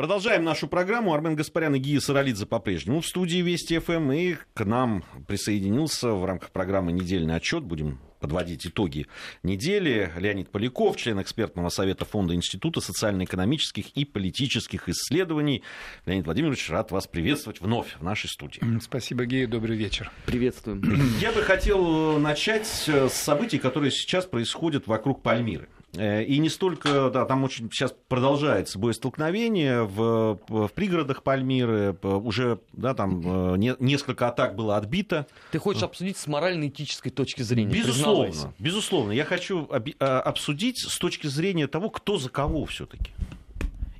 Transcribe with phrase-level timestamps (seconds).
[0.00, 1.12] Продолжаем нашу программу.
[1.12, 4.12] Армен Гаспарян и Гия Саралидзе по-прежнему в студии Вести ФМ.
[4.12, 7.64] И к нам присоединился в рамках программы «Недельный отчет».
[7.64, 9.08] Будем подводить итоги
[9.42, 10.10] недели.
[10.16, 15.64] Леонид Поляков, член экспертного совета Фонда Института социально-экономических и политических исследований.
[16.06, 18.62] Леонид Владимирович, рад вас приветствовать вновь в нашей студии.
[18.80, 20.10] Спасибо, Гея, добрый вечер.
[20.24, 20.82] Приветствуем.
[21.20, 25.68] Я бы хотел начать с событий, которые сейчас происходят вокруг Пальмиры.
[25.94, 32.60] Э, и не столько, да, там очень сейчас продолжается боестолкновение в, в пригородах Пальмиры, уже,
[32.72, 35.26] да, там э, не, несколько атак было отбито.
[35.50, 37.72] Ты хочешь обсудить с морально-этической точки зрения?
[37.72, 39.12] Безусловно, безусловно.
[39.12, 39.68] Я хочу
[39.98, 43.10] а, обсудить с точки зрения того, кто за кого все-таки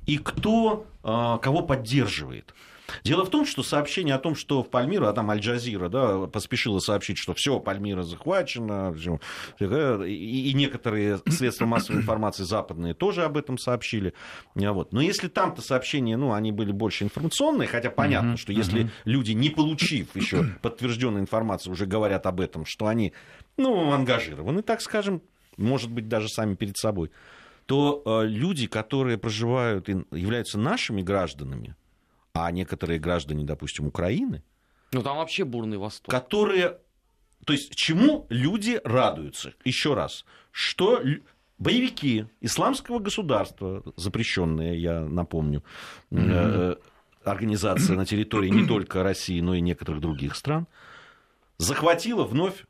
[0.05, 2.53] и кто кого поддерживает.
[3.03, 6.79] Дело в том, что сообщение о том, что в Пальмиру, а там Аль-Джазира да, поспешила
[6.79, 8.95] сообщить, что все, Пальмира захвачена,
[9.59, 14.13] и, и некоторые средства массовой информации западные тоже об этом сообщили.
[14.55, 14.93] Вот.
[14.93, 19.49] Но если там-то сообщения, ну, они были больше информационные, хотя понятно, что если люди, не
[19.49, 23.13] получив еще подтвержденной информации, уже говорят об этом, что они,
[23.57, 25.21] ну, ангажированы, так скажем,
[25.57, 27.11] может быть, даже сами перед собой,
[27.65, 31.75] то э, люди, которые проживают и являются нашими гражданами,
[32.33, 34.43] а некоторые граждане, допустим, Украины...
[34.91, 36.11] Ну, там вообще бурный восторг.
[36.11, 36.77] Которые...
[37.45, 39.53] То есть, чему люди радуются?
[39.63, 40.25] Еще раз.
[40.51, 41.01] Что
[41.57, 45.63] боевики исламского государства, запрещенные, я напомню,
[46.11, 46.81] mm-hmm.
[47.23, 50.67] организация на территории не только России, но и некоторых других стран,
[51.57, 52.65] захватила вновь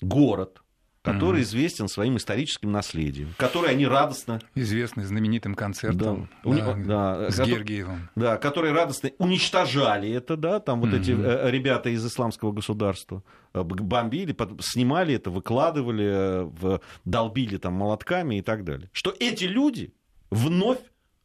[0.00, 0.62] город,
[1.02, 1.44] который mm-hmm.
[1.44, 4.40] известен своим историческим наследием, который они радостно...
[4.54, 8.10] Известный знаменитым концертом да, да, да, с который, Гергиевым.
[8.16, 11.00] Да, которые радостно уничтожали это, да, там вот mm-hmm.
[11.00, 13.22] эти э, ребята из исламского государства
[13.54, 18.90] э, бомбили, снимали это, выкладывали, э, долбили там молотками и так далее.
[18.92, 19.94] Что эти люди
[20.30, 20.80] вновь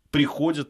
[0.10, 0.70] приходят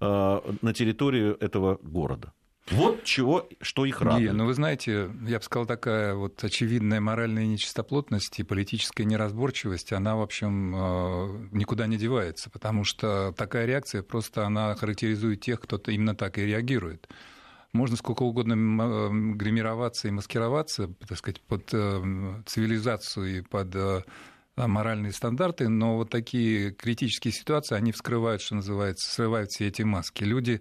[0.00, 2.32] на территорию этого города.
[2.70, 4.32] Вот чего, что их радует.
[4.32, 9.92] Не, ну вы знаете, я бы сказал, такая вот очевидная моральная нечистоплотность и политическая неразборчивость,
[9.92, 15.60] она, в общем, э, никуда не девается, потому что такая реакция просто, она характеризует тех,
[15.60, 17.08] кто именно так и реагирует.
[17.72, 23.74] Можно сколько угодно э, гримироваться и маскироваться, так сказать, под э, цивилизацию и под
[24.56, 30.24] моральные стандарты, но вот такие критические ситуации, они вскрывают, что называется, срывают все эти маски.
[30.24, 30.60] Люди,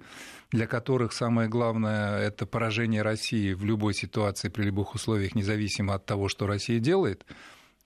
[0.52, 6.06] для которых самое главное– это поражение России в любой ситуации, при любых условиях, независимо от
[6.06, 7.26] того, что Россия делает,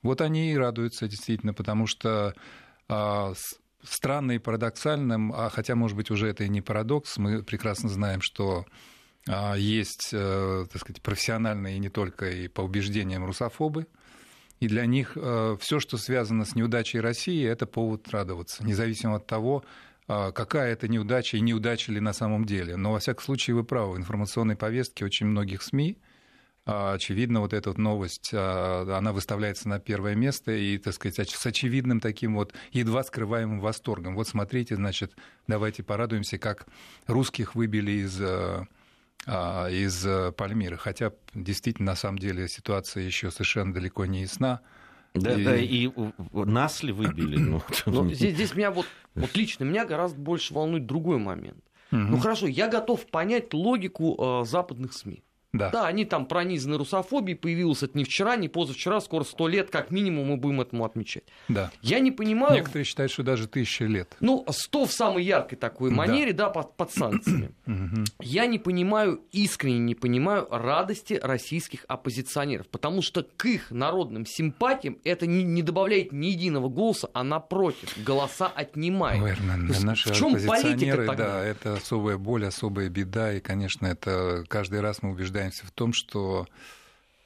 [0.02, 2.34] вот они и радуются действительно, потому что
[2.88, 3.32] а,
[3.82, 8.20] странно и парадоксальным, а хотя, может быть, уже это и не парадокс, мы прекрасно знаем,
[8.20, 8.66] что
[9.28, 13.86] а, есть, э, так сказать, профессиональные и не только и по убеждениям русофобы–
[14.62, 19.26] и для них э, все, что связано с неудачей России, это повод радоваться, независимо от
[19.26, 19.64] того,
[20.34, 22.76] какая это неудача и неудача ли на самом деле.
[22.76, 25.98] Но, во всяком случае, вы правы, в информационной повестке очень многих СМИ,
[26.66, 31.46] э, очевидно, вот эта вот новость, она выставляется на первое место и, так сказать, с
[31.46, 34.14] очевидным таким вот едва скрываемым восторгом.
[34.14, 35.14] Вот смотрите, значит,
[35.46, 36.66] давайте порадуемся, как
[37.06, 38.20] русских выбили из
[39.26, 40.76] а, из Пальмиры.
[40.76, 44.60] Хотя действительно, на самом деле, ситуация еще совершенно далеко не ясна.
[45.14, 45.44] Да, и...
[45.44, 45.90] да, и
[46.32, 47.36] нас ли выбили?
[47.36, 51.62] Ну, Но здесь, здесь меня вот, вот лично меня гораздо больше волнует другой момент.
[51.90, 52.00] Угу.
[52.00, 55.22] Ну хорошо, я готов понять логику э, западных СМИ.
[55.52, 55.68] Да.
[55.68, 59.90] да, они там пронизаны русофобией, появилось это не вчера, не позавчера, скоро сто лет, как
[59.90, 61.24] минимум мы будем этому отмечать.
[61.48, 61.70] Да.
[61.82, 62.54] Я не понимаю...
[62.54, 64.16] Некоторые считают, что даже тысяча лет.
[64.20, 67.50] Ну, сто в самой яркой такой манере, да, да под, под санкциями.
[68.20, 74.98] Я не понимаю, искренне не понимаю радости российских оппозиционеров, потому что к их народным симпатиям
[75.04, 79.22] это не, не добавляет ни единого голоса, а напротив, голоса отнимает.
[79.22, 79.34] Ой,
[79.82, 81.14] наши в чем политика тогда?
[81.14, 85.70] Да, это особая боль, особая беда, и, конечно, это каждый раз мы убеждаем убеждаемся в
[85.70, 86.46] том, что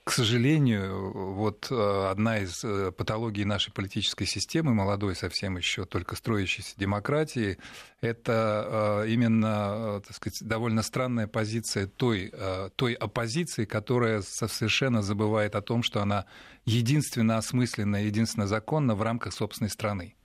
[0.04, 6.15] к сожалению, вот э, одна из э, патологий нашей политической системы, молодой совсем еще только
[6.15, 7.59] строящейся демократии,
[8.00, 12.33] это э, именно, так сказать, довольно странная позиция той,
[12.77, 16.27] той оппозиции, которая совершенно забывает о том, что она
[16.65, 20.16] единственно осмысленна, единственно законна в рамках собственной страны.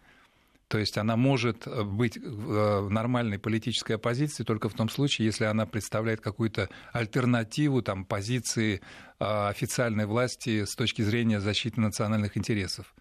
[0.71, 5.25] То есть она может э, быть э, в нормальной политической оппозиции только в том случае,
[5.25, 8.79] если она представляет какую-то альтернативу там, позиции
[9.19, 12.95] э, официальной власти с точки зрения защиты национальных интересов.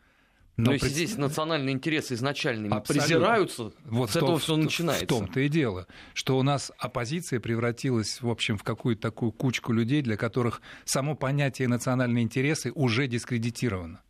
[0.56, 0.96] Но, Но если пред...
[0.96, 3.06] здесь национальные интересы изначально Абсолютно.
[3.06, 5.04] презираются, вот с этого все начинается.
[5.04, 9.72] В том-то и дело, что у нас оппозиция превратилась, в общем, в какую-то такую кучку
[9.72, 14.02] людей, для которых само понятие национальные интересы уже дискредитировано.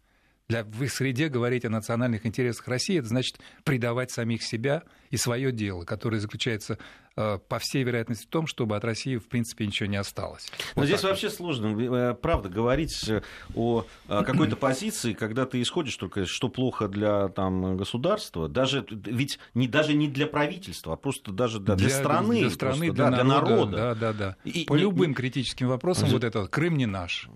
[0.51, 5.17] Для, в их среде говорить о национальных интересах России, это значит предавать самих себя и
[5.17, 6.77] свое дело, которое заключается,
[7.17, 10.51] э, по всей вероятности, в том, чтобы от России, в принципе, ничего не осталось.
[10.75, 11.37] Но вот здесь вообще вот.
[11.37, 13.23] сложно, э, правда, говорить э,
[13.55, 19.69] о какой-то позиции, когда ты исходишь только, что плохо для там, государства, даже, ведь не,
[19.69, 23.25] даже не для правительства, а просто даже для, для страны, для, страны просто, для, да,
[23.25, 23.77] народа, для народа.
[23.77, 24.37] Да, да, да.
[24.45, 27.29] И, По и, любым и, критическим вопросам, и, вот это Крым не наш.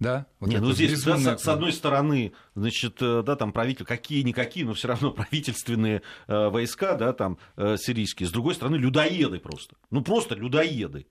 [0.00, 0.26] Да?
[0.38, 4.64] Вот Нет, ну здесь, да, с, с одной стороны, значит, э, да, там правитель, какие-никакие,
[4.64, 8.28] но все равно правительственные э, войска, да, там, э, сирийские.
[8.28, 9.76] С другой стороны, людоеды просто.
[9.90, 11.06] Ну, просто людоеды.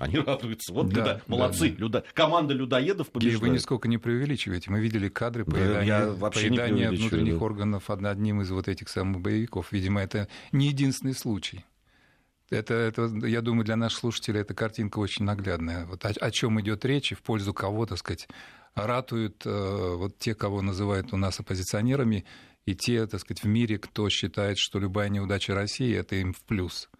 [0.00, 0.72] Они радуются.
[0.72, 1.22] Вот да, люда...
[1.26, 1.68] молодцы.
[1.68, 1.80] Да, да.
[1.80, 2.04] Люда...
[2.14, 3.42] Команда людоедов побеждает.
[3.42, 4.70] И вы нисколько не преувеличиваете.
[4.70, 7.44] Мы видели кадры поедания, да, поедания внутренних да.
[7.44, 9.70] органов одним из вот этих самых боевиков.
[9.72, 11.64] Видимо, это не единственный случай.
[12.50, 15.86] Это, это, я думаю, для наших слушателей эта картинка очень наглядная.
[15.86, 18.28] Вот о, о чем идет речь и в пользу кого, так сказать,
[18.74, 22.24] ратуют э, вот те, кого называют у нас оппозиционерами,
[22.66, 26.42] и те, так сказать, в мире, кто считает, что любая неудача России это им в
[26.42, 26.90] плюс.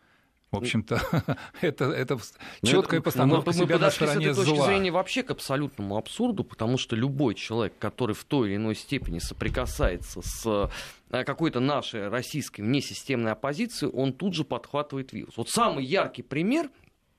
[0.50, 1.00] В общем-то,
[1.60, 2.18] это, это
[2.64, 6.42] четкая ну, постановка мы, себя на стороне с этой точки зрения вообще к абсолютному абсурду,
[6.42, 10.70] потому что любой человек, который в той или иной степени соприкасается с
[11.10, 15.36] э, какой-то нашей российской внесистемной оппозицией, он тут же подхватывает вирус.
[15.36, 16.68] Вот самый яркий пример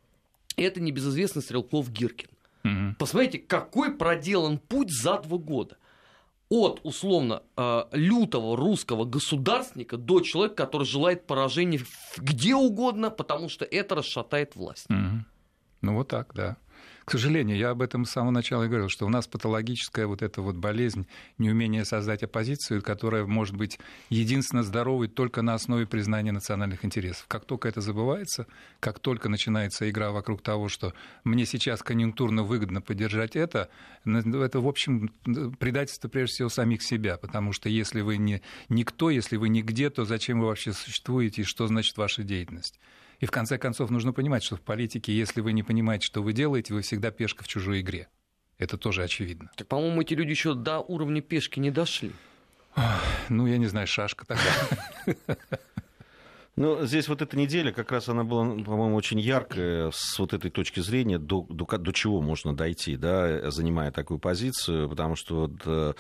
[0.58, 2.28] –это небезызвестный Стрелков Гиркин.
[2.66, 2.96] Угу.
[3.00, 5.78] Посмотрите, какой проделан путь за два года
[6.52, 11.80] от условно э, лютого русского государственника до человека, который желает поражения
[12.18, 14.86] где угодно, потому что это расшатает власть.
[14.90, 15.26] Угу.
[15.82, 16.58] Ну вот так, да.
[17.06, 20.22] К сожалению, я об этом с самого начала и говорил, что у нас патологическая вот
[20.22, 21.08] эта вот болезнь,
[21.38, 27.26] неумение создать оппозицию, которая может быть единственно здоровой только на основе признания национальных интересов.
[27.28, 28.46] Как только это забывается,
[28.80, 30.94] как только начинается игра вокруг того, что
[31.24, 33.70] мне сейчас конъюнктурно выгодно поддержать это,
[34.06, 35.12] это, в общем,
[35.60, 40.06] предательство прежде всего самих себя, потому что если вы не никто, если вы нигде, то
[40.06, 42.80] зачем вы вообще существуете и что значит ваша деятельность?
[43.22, 46.34] И в конце концов нужно понимать, что в политике, если вы не понимаете, что вы
[46.34, 48.10] делаете, вы всегда пешка в чужой игре.
[48.58, 49.50] Это тоже очевидно.
[49.56, 52.12] Так, по-моему, эти люди еще до уровня пешки не дошли.
[53.30, 55.38] Ну, я не знаю, шашка такая.
[56.58, 60.52] Ну, здесь вот эта неделя, как раз она была, по-моему, очень яркая с вот этой
[60.52, 65.62] точки зрения, до, до, до чего можно дойти, да, занимая такую позицию, потому что вот
[65.66, 65.94] э,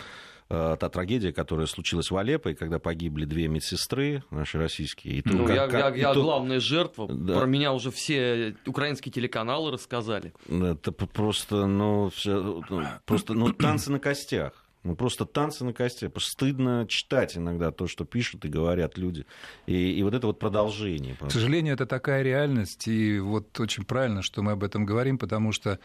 [0.51, 5.15] та трагедия, которая случилась в Алеппо, и когда погибли две медсестры наши российские.
[5.15, 6.21] И то, ну, как, я, как, я, я то...
[6.21, 7.07] главная жертва.
[7.07, 7.39] Да.
[7.39, 10.33] Про меня уже все украинские телеканалы рассказали.
[10.49, 14.53] Это просто, ну, все, ну, просто, ну, танцы на костях.
[14.83, 16.11] Ну, просто танцы на костях.
[16.17, 19.25] Стыдно читать иногда то, что пишут и говорят люди.
[19.67, 21.15] И, и вот это вот продолжение.
[21.15, 22.87] К сожалению, это такая реальность.
[22.87, 25.79] И вот очень правильно, что мы об этом говорим, потому что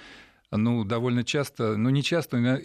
[0.50, 2.60] ну, довольно часто, ну, не часто,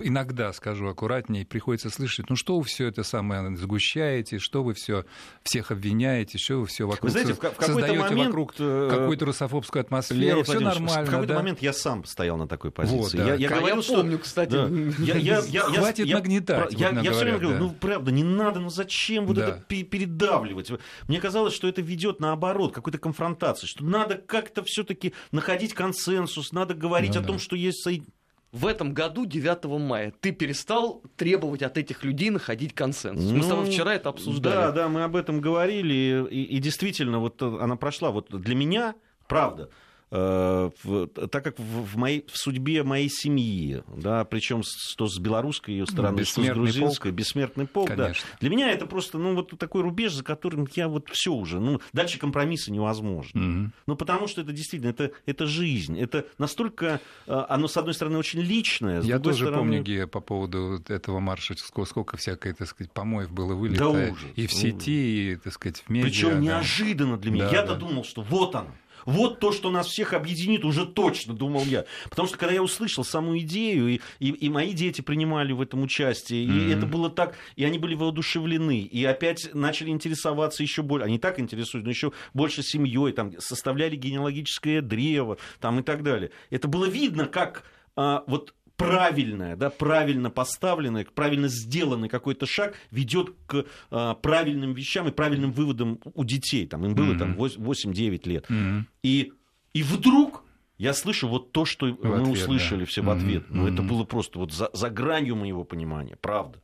[0.00, 5.04] иногда, скажу аккуратнее, приходится слышать, ну, что вы все это самое сгущаете, что вы все
[5.42, 9.26] всех обвиняете, что вы все вокруг вы знаете, в, в создаете момент, вокруг э, какую-то
[9.26, 11.06] русофобскую атмосферу, все нормально.
[11.06, 11.38] В какой-то да?
[11.38, 12.98] момент я сам стоял на такой позиции.
[12.98, 13.26] Вот, да.
[13.26, 14.24] Я, я, говорил, я помню, что...
[14.24, 14.50] кстати.
[14.50, 14.68] Да.
[14.98, 16.72] Я, я, я, Хватит я, нагнетать.
[16.72, 19.48] Я, я, я все время говорю, ну, правда, не надо, ну, зачем вот да.
[19.48, 20.70] это передавливать?
[21.06, 26.74] Мне казалось, что это ведет наоборот, какой-то конфронтации, что надо как-то все-таки находить консенсус, надо
[26.74, 27.82] говорить говорить о том, что есть
[28.54, 33.30] в этом году, 9 мая, ты перестал требовать от этих людей находить консенсус.
[33.30, 34.54] Мы ну, с тобой ну, вчера это обсуждали.
[34.54, 38.12] Да, да, мы об этом говорили, и, и действительно, вот она прошла.
[38.12, 38.94] Вот для меня,
[39.26, 39.70] правда, Э,
[40.14, 46.18] так как в, моей, в судьбе моей семьи, да, причем что с белорусской ее стороны,
[46.18, 47.18] ну, что с грузинской, полк.
[47.18, 48.26] бессмертный полк, Конечно.
[48.30, 48.36] да.
[48.40, 51.80] Для меня это просто, ну, вот такой рубеж, за которым я вот все уже, ну,
[51.92, 53.40] дальше компромисса невозможно.
[53.40, 53.72] Угу.
[53.86, 58.18] Ну, потому что это действительно, это, это жизнь, это настолько, э, оно, с одной стороны,
[58.18, 59.58] очень личное, с Я тоже стороны...
[59.58, 63.88] помню, Гея, по поводу этого марша, сколько, сколько всякой, так сказать, помоев было вылито да,
[63.88, 64.86] ужас, и в сети, ужас.
[64.86, 66.08] и, так сказать, в медиа.
[66.08, 66.38] Причем да.
[66.38, 67.46] неожиданно для меня.
[67.46, 67.80] Да, Я-то да.
[67.80, 68.70] думал, что вот оно
[69.04, 71.84] вот то, что нас всех объединит, уже точно, думал я.
[72.10, 75.82] Потому что когда я услышал саму идею, и, и, и мои дети принимали в этом
[75.82, 76.68] участие, mm-hmm.
[76.68, 81.18] и это было так, и они были воодушевлены, и опять начали интересоваться еще больше, они
[81.18, 86.30] так интересуются, но еще больше семьей, там, составляли генеалогическое древо, там, и так далее.
[86.50, 87.64] Это было видно, как
[87.96, 95.08] а, вот правильное, да, правильно поставленное, правильно сделанный какой-то шаг ведет к а, правильным вещам
[95.08, 96.66] и правильным выводам у детей.
[96.66, 97.18] Там, им было mm-hmm.
[97.18, 98.46] там 8-9 лет.
[98.48, 98.82] Mm-hmm.
[99.02, 99.32] И,
[99.72, 100.44] и вдруг
[100.78, 102.86] я слышу вот то, что в мы ответ, услышали да.
[102.86, 103.44] все в ответ.
[103.44, 103.54] Mm-hmm.
[103.54, 106.58] Ну, это было просто вот за, за гранью моего понимания, правда.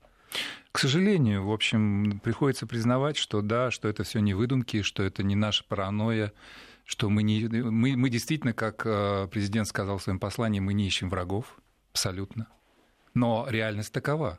[0.72, 5.24] К сожалению, в общем, приходится признавать, что да, что это все не выдумки, что это
[5.24, 6.32] не наша паранойя,
[6.84, 10.86] что мы, не, мы, мы действительно, как э, президент сказал в своем послании, мы не
[10.86, 11.58] ищем врагов,
[11.92, 12.48] Абсолютно.
[13.14, 14.38] Но реальность такова.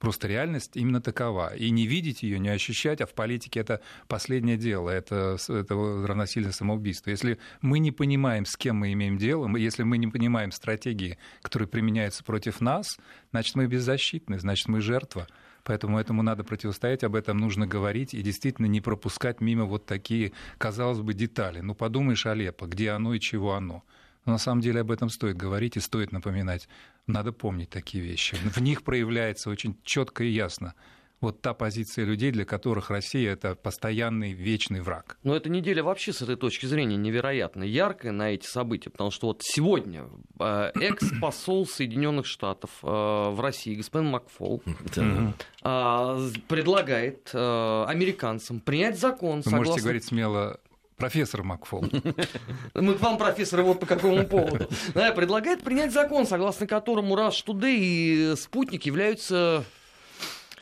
[0.00, 1.54] Просто реальность именно такова.
[1.54, 6.52] И не видеть ее, не ощущать, а в политике это последнее дело, это, это равносильно
[6.52, 7.10] самоубийству.
[7.10, 11.68] Если мы не понимаем, с кем мы имеем дело, если мы не понимаем стратегии, которые
[11.68, 12.98] применяются против нас,
[13.30, 15.26] значит, мы беззащитны, значит, мы жертва.
[15.64, 20.32] Поэтому этому надо противостоять, об этом нужно говорить и действительно не пропускать мимо вот такие,
[20.56, 21.60] казалось бы, детали.
[21.60, 23.84] Ну, подумаешь, Алеппо, где оно и чего оно.
[24.26, 26.68] Но на самом деле об этом стоит говорить и стоит напоминать.
[27.06, 28.36] Надо помнить такие вещи.
[28.36, 30.74] В них проявляется очень четко и ясно
[31.20, 35.18] вот та позиция людей, для которых Россия это постоянный вечный враг.
[35.22, 39.28] Но эта неделя вообще с этой точки зрения невероятно яркая на эти события, потому что
[39.28, 40.06] вот сегодня
[40.38, 44.62] э, экс-посол Соединенных Штатов э, в России, господин Макфол,
[44.96, 45.32] э,
[46.48, 49.42] предлагает американцам принять закон.
[49.44, 50.58] Вы можете говорить смело
[51.00, 51.86] Профессор Макфол.
[52.74, 54.68] Мы к вам, профессор, вот по какому поводу.
[55.16, 59.64] Предлагает принять закон, согласно которому Rush Today и Спутник являются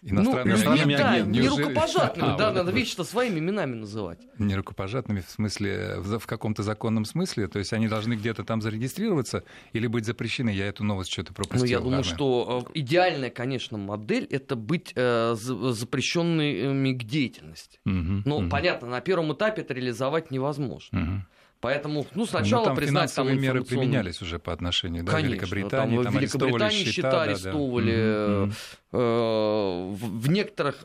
[0.03, 0.97] Иностранными ну, агентами.
[0.97, 4.21] Да, не рукопожатными, а, да, вот, надо вещи-то своими именами называть.
[4.39, 8.63] Не рукопожатными в смысле, в, в каком-то законном смысле, то есть они должны где-то там
[8.63, 11.67] зарегистрироваться или быть запрещены, я эту новость что-то пропустил.
[11.67, 17.81] Ну, я думаю, что э, идеальная, конечно, модель— это быть э, запрещенными к деятельности.
[17.85, 18.49] Угу, Но, угу.
[18.49, 21.01] понятно, на первом этапе это реализовать невозможно.
[21.01, 21.23] Угу.
[21.61, 25.33] Поэтому, ну, сначала ну, там признать финансовые там меры применялись уже по отношению да, Конечно,
[25.33, 25.97] Великобритании.
[25.97, 28.99] Там, там в Великобритании счета, счета арестовывали, да, да.
[28.99, 30.85] Э, в некоторых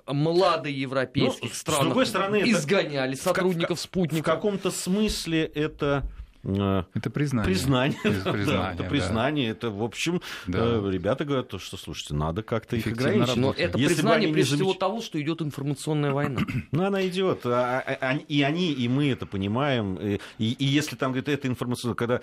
[0.70, 4.24] европейских ну, странах с другой стороны, изгоняли сотрудников в, спутника.
[4.24, 6.13] В каком-то смысле это Э,
[6.44, 7.46] это признание.
[7.46, 7.98] Признание.
[8.04, 9.50] признание это признание.
[9.50, 10.60] Это, в общем, да.
[10.60, 13.36] Э, ребята говорят, что, слушайте, надо как-то их ограничить.
[13.36, 16.42] Но это если признание, прежде всего, того, что идет информационная война.
[16.72, 17.46] Ну, она идет.
[17.46, 19.96] А, а, а, и они, и мы это понимаем.
[19.98, 21.96] И, и если там, говорит, это информационная...
[21.96, 22.22] Когда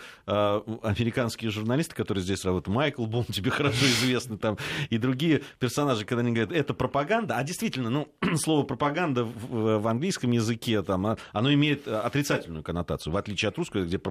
[0.82, 4.58] американские журналисты, которые здесь работают, Майкл Бом, тебе хорошо известны, там,
[4.88, 9.86] и другие персонажи, когда они говорят, это пропаганда, а действительно, ну, слово пропаганда в, в
[9.86, 14.09] английском языке, там, оно имеет отрицательную коннотацию, в отличие от русского, где пропаганда,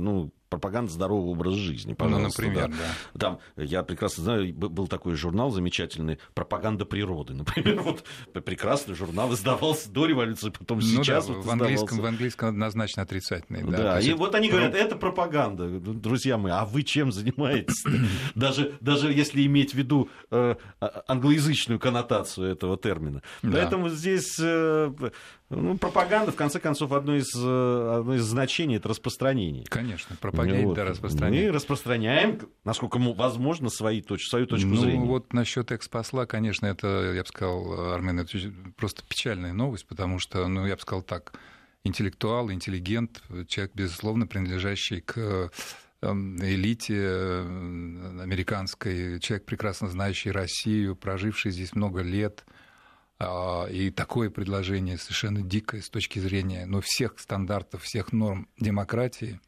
[0.00, 2.42] ну, пропаганда здорового образа жизни, ну, пожалуйста.
[2.42, 2.76] Ну, например, да.
[3.14, 3.18] да.
[3.18, 7.80] Там, я прекрасно знаю, был такой журнал замечательный «Пропаганда природы», например.
[7.80, 8.04] Вот
[8.44, 13.02] прекрасный журнал издавался до революции, потом ну, сейчас да, вот в, английском, в английском однозначно
[13.02, 13.62] отрицательный.
[13.64, 15.68] Да, да и вот они говорят, это пропаганда.
[15.80, 17.84] Друзья мои, а вы чем занимаетесь?
[18.34, 23.22] Даже, даже если иметь в виду э, а, англоязычную коннотацию этого термина.
[23.42, 24.92] Поэтому здесь э,
[25.50, 29.64] ну, пропаганда, в конце концов, одно из, э, одно из значений– это распространение.
[29.66, 30.74] Конечно, пропаганда вот.
[30.74, 31.48] да, распространение.
[31.48, 35.00] Мы распространяем, насколько возможно, свои точ, свою точку ну, зрения.
[35.00, 38.38] Ну, вот насчет экс-посла, конечно, это, я бы сказал, Армен, это
[38.76, 41.38] просто печальная новость, потому что, ну, я бы сказал так,
[41.84, 45.50] интеллектуал, интеллигент, человек, безусловно, принадлежащий к
[46.00, 52.46] эм, элите э, американской, человек, прекрасно знающий Россию, проживший здесь много лет–
[53.70, 59.40] и такое предложение совершенно дикое с точки зрения ну, всех стандартов, всех норм демократии.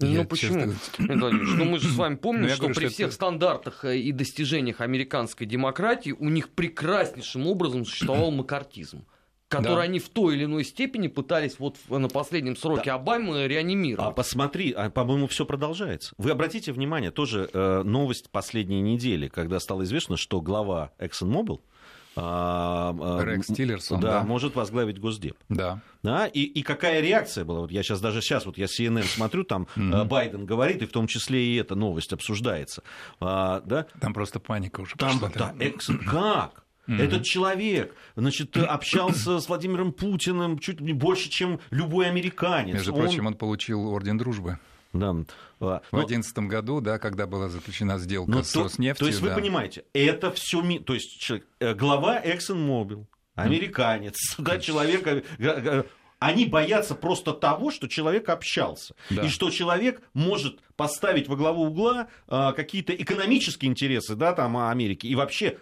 [0.00, 0.72] Ну Я почему?
[0.96, 1.30] Честно...
[1.30, 3.14] Ну мы же с вами помним, что говорю, при что всех это...
[3.14, 9.04] стандартах э, и достижениях американской демократии у них прекраснейшим образом существовал макартизм
[9.50, 9.82] который да.
[9.82, 12.94] они в той или иной степени пытались вот на последнем сроке да.
[12.94, 14.06] Обамы реанимировать.
[14.06, 16.14] А посмотри, а, по-моему, все продолжается.
[16.18, 21.62] Вы обратите внимание, тоже э, новость последней недели, когда стало известно, что глава ExxonMobil а,
[21.62, 21.79] а,
[22.16, 24.24] Рекс Тиллерсон, да, да.
[24.24, 25.36] может возглавить Госдеп.
[25.48, 25.80] Да.
[26.02, 27.60] Да, и, и какая реакция была?
[27.60, 30.04] Вот я сейчас даже сейчас, вот я CNN смотрю, там mm-hmm.
[30.06, 32.82] Байден говорит, и в том числе и эта новость обсуждается.
[33.20, 33.86] А, да?
[34.00, 35.52] Там просто паника уже там, пошла.
[35.52, 35.88] Да, экс...
[36.06, 36.64] Как?
[36.88, 37.02] Mm-hmm.
[37.02, 42.74] Этот человек, значит, общался с Владимиром Путиным чуть не больше, чем любой американец.
[42.74, 43.00] Между он...
[43.02, 44.58] прочим, он получил орден дружбы.
[44.92, 45.14] Да.
[45.60, 49.04] В 2011 ну, году, да, когда была заключена сделка ну, с то, Роснефтью.
[49.04, 49.28] То есть да.
[49.28, 53.04] вы понимаете, это все, то есть человек, э, глава ExxonMobil,
[53.34, 54.42] американец, mm.
[54.44, 55.06] да, человек,
[55.38, 55.84] э,
[56.18, 59.22] они боятся просто того, что человек общался, да.
[59.22, 65.14] и что человек может поставить во главу угла какие-то экономические интересы, да, там Америки и
[65.14, 65.58] вообще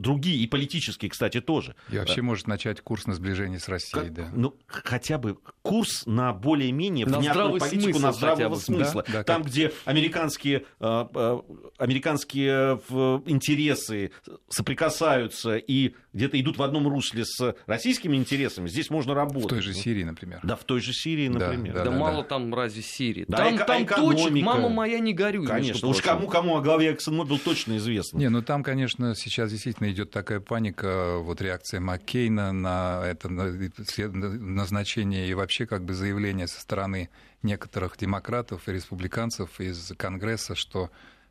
[0.00, 1.74] другие, и политические, кстати, тоже.
[1.90, 4.30] И вообще может начать курс на сближение с Россией, как, да.
[4.32, 9.04] Ну, хотя бы курс на более-менее на внятную политику, смысл, на здравого смысла.
[9.06, 9.52] Да, да, Там, как...
[9.52, 11.40] где американские, э, э,
[11.78, 12.80] американские
[13.26, 14.12] интересы
[14.48, 19.44] соприкасаются и где-то идут в одном русле с российскими интересами, здесь можно работать.
[19.44, 20.40] В той же Сирии, например.
[20.42, 21.74] Да, в той же Сирии, например.
[21.74, 22.28] Да, да, да, да мало да.
[22.28, 23.26] там разве Сирии.
[23.28, 25.46] Да, там, эко- там точек, мама моя, не горюй.
[25.46, 28.18] Конечно, уж кому-кому о главе ExxonMobil точно известно.
[28.18, 35.28] Не, ну там, конечно, сейчас действительно идет такая паника, вот реакция Маккейна на это назначение
[35.28, 37.10] и вообще как бы заявление со стороны
[37.42, 40.90] некоторых демократов и республиканцев из Конгресса, что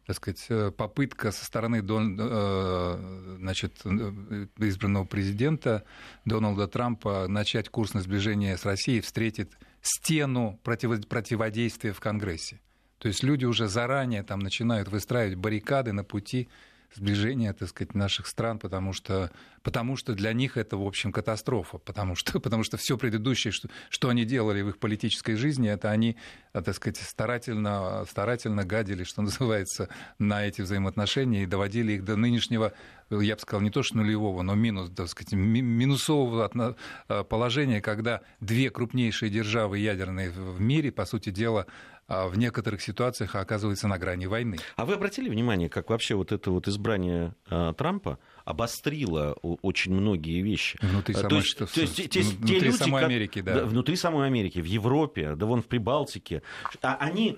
[0.10, 5.84] так сказать, э, попытка со стороны э, значит, э, избранного президента
[6.26, 12.60] Дональда Трампа начать курс на сближение с Россией встретит стену противодействия в Конгрессе.
[13.00, 16.50] То есть люди уже заранее там начинают выстраивать баррикады на пути
[16.96, 21.78] сближения, так сказать, наших стран, потому что, потому что для них это, в общем, катастрофа,
[21.78, 25.92] потому что, потому что все предыдущее, что, что они делали в их политической жизни, это
[25.92, 26.18] они,
[26.52, 32.74] так сказать, старательно, старательно гадили, что называется, на эти взаимоотношения и доводили их до нынешнего,
[33.10, 36.76] я бы сказал, не то что нулевого, но минус, так сказать, минусового
[37.08, 41.66] э, положения, когда две крупнейшие державы ядерные в мире, по сути дела,
[42.10, 44.58] в некоторых ситуациях оказывается на грани войны.
[44.76, 50.42] А вы обратили внимание, как вообще вот это вот избрание а, Трампа обострило очень многие
[50.42, 50.80] вещи?
[50.82, 53.54] Внутри самой, то есть, что, то есть, те, те, внутри те люди, самой Америки, да.
[53.54, 53.66] да.
[53.66, 56.42] Внутри самой Америки, в Европе, да вон в Прибалтике.
[56.82, 57.38] А они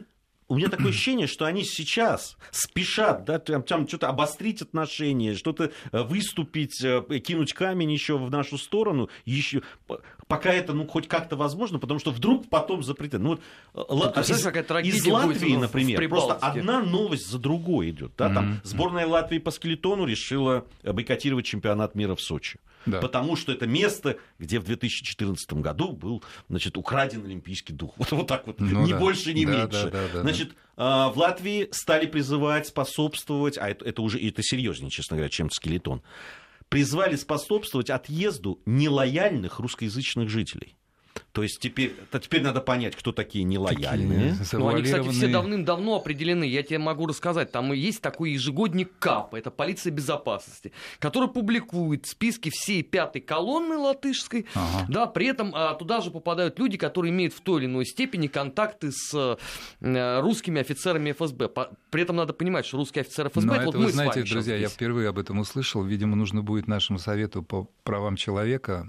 [0.52, 5.72] у меня такое ощущение, что они сейчас спешат, да, там, там что-то обострить отношения, что-то
[5.92, 9.62] э, выступить, э, кинуть камень еще в нашу сторону, еще,
[10.28, 13.22] пока это ну, хоть как-то возможно, потому что вдруг потом запретят.
[13.22, 13.40] Ну,
[13.74, 18.12] вот, а, из, из Латвии, например, просто одна новость за другой идет.
[18.18, 18.60] Да, там, mm-hmm.
[18.64, 22.60] Сборная Латвии по скелетону решила бойкотировать чемпионат мира в Сочи.
[22.86, 23.00] Да.
[23.00, 27.94] Потому что это место, где в 2014 году был значит, украден олимпийский дух.
[28.02, 29.00] Вот, вот так вот, ну, ни да.
[29.00, 29.84] больше, ни да, меньше.
[29.86, 31.10] Да, да, да, значит, да.
[31.10, 36.02] в Латвии стали призывать, способствовать, а это, это уже это серьезнее, честно говоря, чем скелетон,
[36.70, 40.76] призвали способствовать отъезду нелояльных русскоязычных жителей.
[41.32, 44.36] То есть теперь, то теперь надо понять, кто такие нелояльные.
[44.36, 46.44] Такие ну, они, кстати, все давным-давно определены.
[46.44, 47.52] Я тебе могу рассказать.
[47.52, 54.46] Там есть такой ежегодник КАП, это полиция безопасности, который публикует списки всей пятой колонны латышской.
[54.54, 54.86] Ага.
[54.90, 58.28] Да, при этом а, туда же попадают люди, которые имеют в той или иной степени
[58.28, 59.38] контакты с
[59.82, 61.48] а, русскими офицерами ФСБ.
[61.48, 64.16] По, при этом надо понимать, что русские офицеры ФСБ, Но это, вот мы знаете, с
[64.18, 65.82] вами друзья, я впервые об этом услышал.
[65.82, 68.86] Видимо, нужно будет нашему совету по правам человека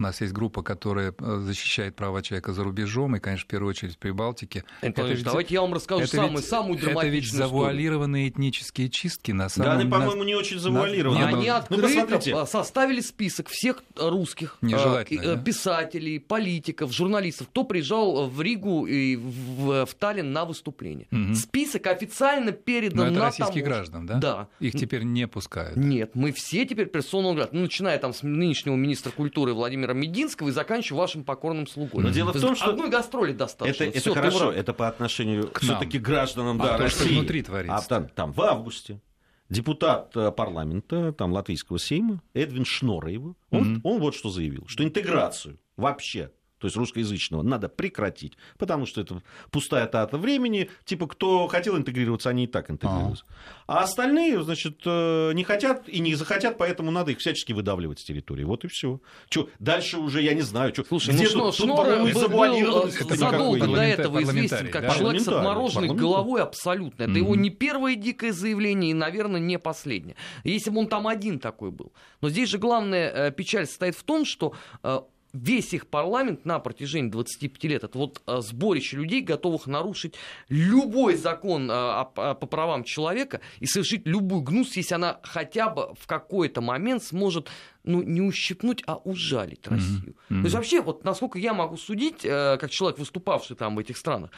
[0.00, 3.70] у нас есть группа, которая э, защищает права человека за рубежом, и, конечно, в первую
[3.70, 4.64] очередь в Прибалтике.
[4.80, 8.48] это ведь, давайте я вам расскажу это самую, ведь, самую драматичную Это ведь завуалированные историю.
[8.48, 9.90] этнические чистки на самом деле.
[9.90, 11.22] Да, они, по-моему, не очень завуалированы.
[11.22, 15.36] Они ну, открыто ну, составили список всех русских э, да?
[15.36, 21.08] писателей, политиков, журналистов, кто приезжал в Ригу и в, в Таллин на выступление.
[21.12, 21.34] Угу.
[21.34, 24.14] Список официально передан Но это на российских граждан, да?
[24.14, 24.48] Да.
[24.60, 25.76] Их теперь не пускают.
[25.76, 30.48] Нет, мы все теперь персонал ну, начиная там с нынешнего министра культуры Владимира Владимира Мединского
[30.48, 32.02] и заканчиваю вашим покорным слугой.
[32.02, 32.70] Но дело в том, что...
[32.70, 33.84] Одной гастроли достаточно.
[33.84, 37.06] Это, это хорошо, это по отношению к все-таки гражданам а да, России.
[37.06, 37.76] Что внутри творится.
[37.76, 39.00] А там, там в августе
[39.48, 43.80] депутат э, парламента там, Латвийского Сейма Эдвин Шнореев, он, mm-hmm.
[43.82, 49.22] он вот что заявил, что интеграцию вообще то есть русскоязычного, надо прекратить, потому что это
[49.50, 53.24] пустая тата времени, типа кто хотел интегрироваться, они и так интегрируются.
[53.66, 58.00] А, а остальные, значит, э, не хотят и не захотят, поэтому надо их всячески выдавливать
[58.00, 58.44] с территории.
[58.44, 59.00] Вот и все.
[59.28, 60.84] Чё, дальше уже я не знаю, что.
[60.84, 64.94] Слушай, где ну, тут, тут, по-моему, был задолго до этого известен как да?
[64.94, 67.04] человек с отмороженной головой абсолютно.
[67.04, 67.18] Это mm-hmm.
[67.18, 70.16] его не первое дикое заявление и, наверное, не последнее.
[70.44, 71.92] Если бы он там один такой был.
[72.20, 75.00] Но здесь же главная э, печаль состоит в том, что э,
[75.32, 80.14] весь их парламент на протяжении 25 лет это вот а, сборище людей, готовых нарушить
[80.48, 86.06] любой закон а, по правам человека и совершить любую гнус, если она хотя бы в
[86.06, 87.48] какой-то момент сможет
[87.84, 90.14] ну, не ущипнуть, а ужалить Россию.
[90.28, 90.40] Mm-hmm.
[90.40, 93.96] То есть вообще, вот насколько я могу судить, э, как человек, выступавший там в этих
[93.96, 94.30] странах,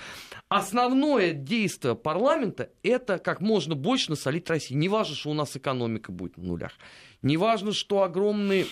[0.49, 4.75] основное действие парламента– это как можно больше насолить России.
[4.75, 6.73] Не важно, что у нас экономика будет на нулях.
[7.23, 8.67] Не важно, что огромные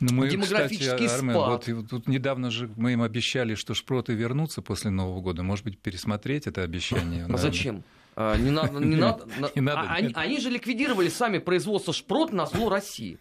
[0.00, 1.68] ну, мы, демографический кстати, спад.
[1.68, 5.42] вот, тут недавно же мы им обещали, что шпроты вернутся после Нового года.
[5.42, 7.26] Может быть, пересмотреть это обещание?
[7.26, 7.82] А зачем?
[8.18, 9.26] А, не надо, не надо.
[9.54, 13.18] не надо а, они, они же ликвидировали сами производство шпрот на зло России.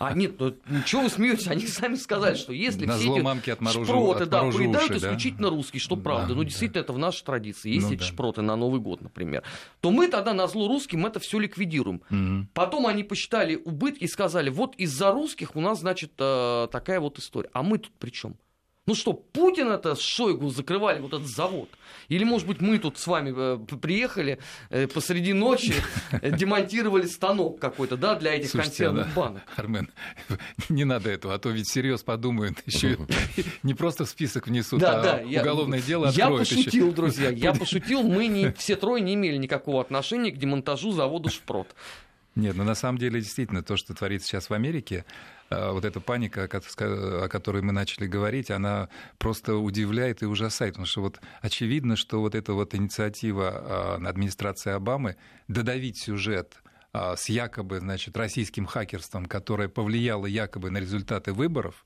[0.00, 1.46] А нет, ну, чего вы смеетесь?
[1.46, 5.54] Они сами сказали, что если на все эти мамки шпроты да, поедают уши, исключительно да?
[5.54, 6.84] русские, что правда, да, ну действительно да.
[6.86, 8.06] это в нашей традиции, есть ну, эти да.
[8.06, 9.44] шпроты на Новый год, например,
[9.80, 12.02] то мы тогда на зло русским это все ликвидируем.
[12.10, 12.48] Угу.
[12.52, 17.16] Потом они посчитали убытки и сказали, вот из-за русских у нас, значит, э, такая вот
[17.18, 17.50] история.
[17.52, 18.36] А мы тут при чем?
[18.84, 21.68] Ну что, Путин это с Шойгу закрывали вот этот завод?
[22.08, 24.40] Или, может быть, мы тут с вами э, приехали
[24.70, 25.72] э, посреди ночи,
[26.10, 29.42] э, демонтировали станок какой-то, да, для этих Слушайте, консервных да, банок?
[29.54, 29.88] Армен,
[30.68, 32.98] не надо этого, а то ведь серьез подумают, еще
[33.62, 36.48] не просто в список внесут, да, а да, уголовное я, дело откроют.
[36.50, 36.96] Я пошутил, еще.
[36.96, 41.68] друзья, я пошутил, мы не, все трое не имели никакого отношения к демонтажу завода «Шпрот».
[42.34, 45.04] Нет, ну на самом деле действительно то, что творится сейчас в Америке,
[45.50, 50.86] э, вот эта паника, о которой мы начали говорить, она просто удивляет и ужасает, потому
[50.86, 55.16] что вот очевидно, что вот эта вот инициатива э, администрации Обамы
[55.46, 56.62] додавить сюжет
[56.94, 61.84] э, с якобы, значит, российским хакерством, которое повлияло якобы на результаты выборов,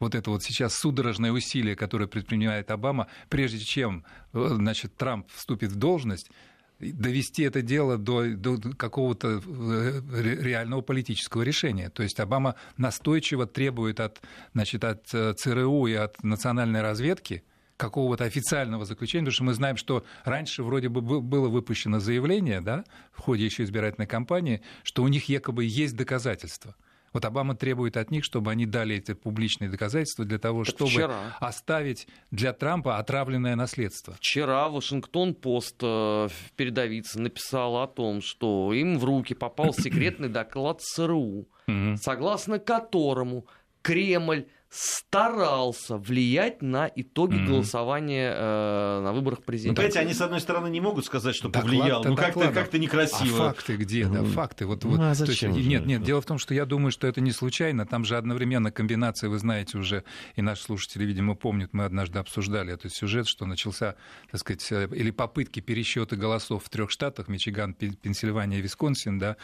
[0.00, 5.76] вот это вот сейчас судорожное усилие, которое предпринимает Обама, прежде чем значит, Трамп вступит в
[5.76, 6.30] должность,
[6.78, 10.00] довести это дело до, до какого-то э,
[10.42, 11.90] реального политического решения.
[11.90, 14.20] То есть Обама настойчиво требует от,
[14.52, 17.42] значит, от э, ЦРУ и от национальной разведки
[17.76, 22.84] какого-то официального заключения, потому что мы знаем, что раньше вроде бы было выпущено заявление да,
[23.12, 26.74] в ходе еще избирательной кампании, что у них якобы есть доказательства–
[27.16, 30.90] вот Обама требует от них, чтобы они дали эти публичные доказательства для того, так чтобы
[30.90, 31.34] вчера.
[31.40, 34.16] оставить для Трампа отравленное наследство.
[34.18, 40.82] Вчера Вашингтон-Пост э, в передовице написал о том, что им в руки попал секретный доклад
[40.82, 41.48] ЦРУ,
[41.96, 43.46] согласно которому
[43.80, 47.46] Кремль старался влиять на итоги mm-hmm.
[47.46, 49.80] голосования э, на выборах президента.
[49.80, 52.02] Ну, понимаете, они, с одной стороны, не могут сказать, что повлиял.
[52.04, 53.48] Ну, как-то, как-то некрасиво.
[53.48, 54.66] А факты где, да, факты.
[54.66, 57.06] Вот, вот, ну, а зачем есть, нет, нет, дело в том, что я думаю, что
[57.06, 57.86] это не случайно.
[57.86, 62.72] Там же одновременно комбинация, вы знаете уже, и наши слушатели, видимо, помнят, мы однажды обсуждали
[62.72, 63.94] этот сюжет, что начался,
[64.30, 69.36] так сказать, э, или попытки пересчета голосов в трех штатах, Мичиган, Пенсильвания, Висконсин, да,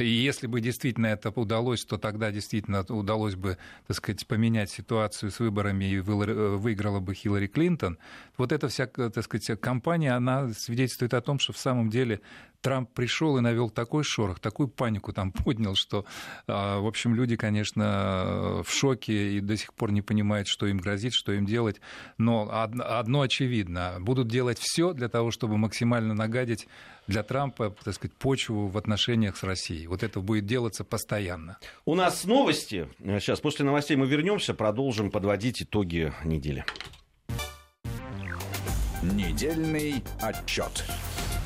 [0.00, 5.30] и если бы действительно это удалось, то тогда действительно удалось бы, так сказать, поменять ситуацию
[5.30, 7.98] с выборами и выиграла бы Хиллари Клинтон.
[8.36, 12.20] Вот эта вся, так сказать, кампания, она свидетельствует о том, что в самом деле
[12.66, 16.04] Трамп пришел и навел такой шорох, такую панику там поднял, что,
[16.48, 20.78] а, в общем, люди, конечно, в шоке и до сих пор не понимают, что им
[20.78, 21.80] грозит, что им делать.
[22.18, 26.66] Но одно очевидно, будут делать все для того, чтобы максимально нагадить
[27.06, 29.86] для Трампа, так сказать, почву в отношениях с Россией.
[29.86, 31.58] Вот это будет делаться постоянно.
[31.84, 32.88] У нас новости.
[32.98, 36.64] Сейчас после новостей мы вернемся, продолжим подводить итоги недели.
[39.04, 40.84] Недельный отчет.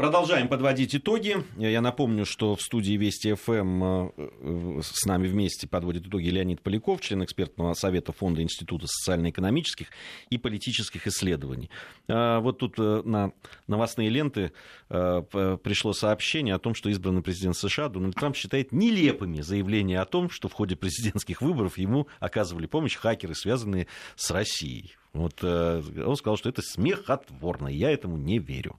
[0.00, 1.44] Продолжаем подводить итоги.
[1.58, 6.62] Я напомню, что в студии Вести ФМ э, э, с нами вместе подводит итоги Леонид
[6.62, 9.88] Поляков, член экспертного совета Фонда Института социально-экономических
[10.30, 11.68] и политических исследований.
[12.08, 13.32] А, вот тут э, на
[13.66, 14.52] новостные ленты
[14.88, 20.30] пришло сообщение о том, что избранный президент США Дональд Трамп считает нелепыми заявления о том,
[20.30, 23.86] что в ходе президентских выборов ему оказывали помощь хакеры, связанные
[24.16, 24.94] с Россией.
[25.12, 28.78] Вот он сказал, что это смехотворно, я этому не верю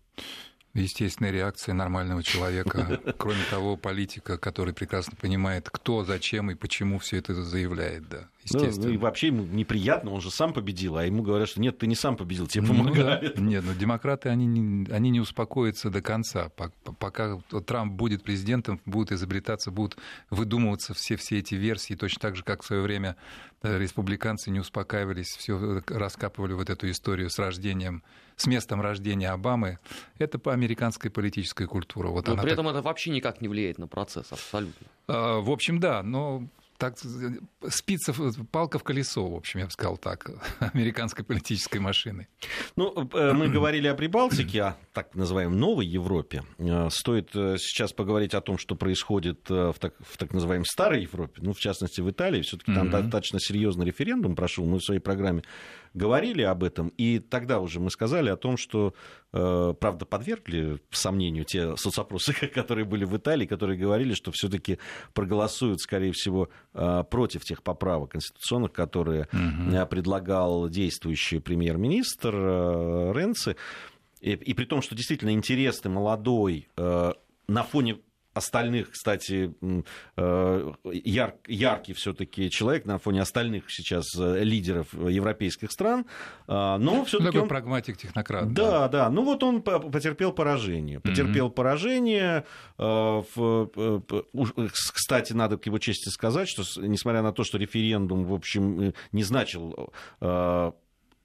[0.74, 3.00] естественная реакция нормального человека.
[3.18, 8.28] Кроме того, политика, который прекрасно понимает, кто, зачем и почему все это заявляет, да.
[8.44, 8.88] Естественно.
[8.88, 11.88] Ну, и вообще ему неприятно, он же сам победил, а ему говорят, что нет, ты
[11.88, 13.22] не сам победил, тебе помогают.
[13.22, 13.42] Ну, да.
[13.52, 16.50] Нет, но демократы, они не, они не успокоятся до конца.
[17.00, 19.98] Пока Трамп будет президентом, будут изобретаться, будут
[20.30, 23.16] выдумываться все, все эти версии, точно так же, как в свое время
[23.62, 28.04] э, республиканцы не успокаивались, все раскапывали вот эту историю с рождением
[28.42, 29.78] с местом рождения Обамы,
[30.18, 32.10] это по американской политической культуре.
[32.10, 32.54] Вот но при так...
[32.54, 34.88] этом это вообще никак не влияет на процесс, абсолютно.
[35.08, 36.48] А, в общем, да, но
[36.82, 36.98] так,
[37.70, 38.12] спица,
[38.52, 40.32] палка в колесо, в общем, я бы сказал так,
[40.74, 42.28] американской политической машины.
[42.76, 46.42] Ну, э, мы говорили о Прибалтике, о так называемой новой Европе.
[46.58, 51.04] Э, стоит э, сейчас поговорить о том, что происходит в так, в так называемой старой
[51.04, 52.42] Европе, ну, в частности, в Италии.
[52.42, 53.02] Все-таки там mm-hmm.
[53.04, 54.66] достаточно серьезный референдум прошел.
[54.66, 55.44] Мы в своей программе
[55.94, 58.94] говорили об этом, и тогда уже мы сказали о том, что,
[59.34, 64.78] э, правда, подвергли сомнению те соцопросы, которые были в Италии, которые говорили, что все-таки
[65.14, 69.86] проголосуют, скорее всего, э, против тех поправок конституционных, которые угу.
[69.88, 72.36] предлагал действующий премьер-министр
[73.16, 73.56] Ренци.
[74.22, 77.98] И, и при том, что действительно интересный, молодой, на фоне
[78.34, 79.54] остальных, кстати,
[80.16, 86.06] э, яр, яркий все-таки человек на фоне остальных сейчас э, лидеров европейских стран,
[86.48, 87.48] а, но все-таки такой он...
[87.50, 88.54] прагматик технократ.
[88.54, 89.10] Да, да, да.
[89.10, 91.52] Ну вот он потерпел поражение, потерпел mm-hmm.
[91.52, 92.46] поражение.
[92.78, 93.22] Э,
[94.72, 99.24] кстати, надо к его чести сказать, что несмотря на то, что референдум, в общем, не
[99.24, 99.94] значил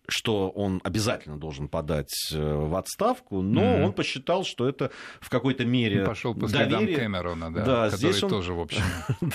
[0.09, 3.85] что он обязательно должен подать э, в отставку, но mm-hmm.
[3.85, 4.91] он посчитал, что это
[5.21, 6.99] в какой-то мере он Пошел по следам доверие.
[6.99, 8.31] Кэмерона, да, да который здесь он...
[8.31, 8.83] тоже, в общем,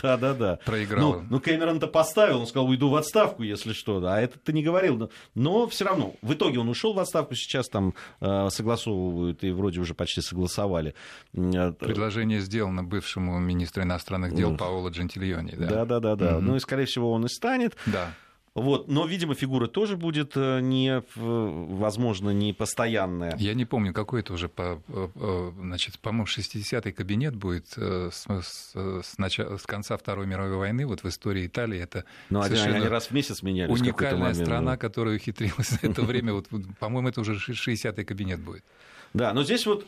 [0.02, 0.60] да, да, да.
[0.66, 1.14] проиграл.
[1.14, 4.64] Ну, ну, Кэмерон-то поставил, он сказал, уйду в отставку, если что, а это ты не
[4.64, 4.98] говорил.
[4.98, 9.52] Но, но все равно, в итоге он ушел в отставку, сейчас там э, согласовывают, и
[9.52, 10.96] вроде уже почти согласовали.
[11.34, 15.56] Э, Предложение сделано бывшему министру иностранных дел ну, Паоло Джентильони.
[15.56, 16.32] Да, да, да, да.
[16.32, 16.40] Mm-hmm.
[16.40, 17.76] Ну и, скорее всего, он и станет.
[17.86, 18.14] Да.
[18.54, 23.34] Вот, но, видимо, фигура тоже будет э, не, возможно, не постоянная.
[23.38, 24.82] Я не помню, какой это уже, по,
[25.58, 31.02] значит, по-моему, 60-й кабинет будет с, с, с, начала, с конца Второй мировой войны, вот
[31.02, 33.72] в истории Италии это ну, совершенно они раз в месяц менялись.
[33.72, 36.48] Уникальная страна, которая ухитрилась за это время, вот,
[36.80, 38.66] по-моему, это уже 60-й кабинет будет.
[39.14, 39.86] Да, но здесь вот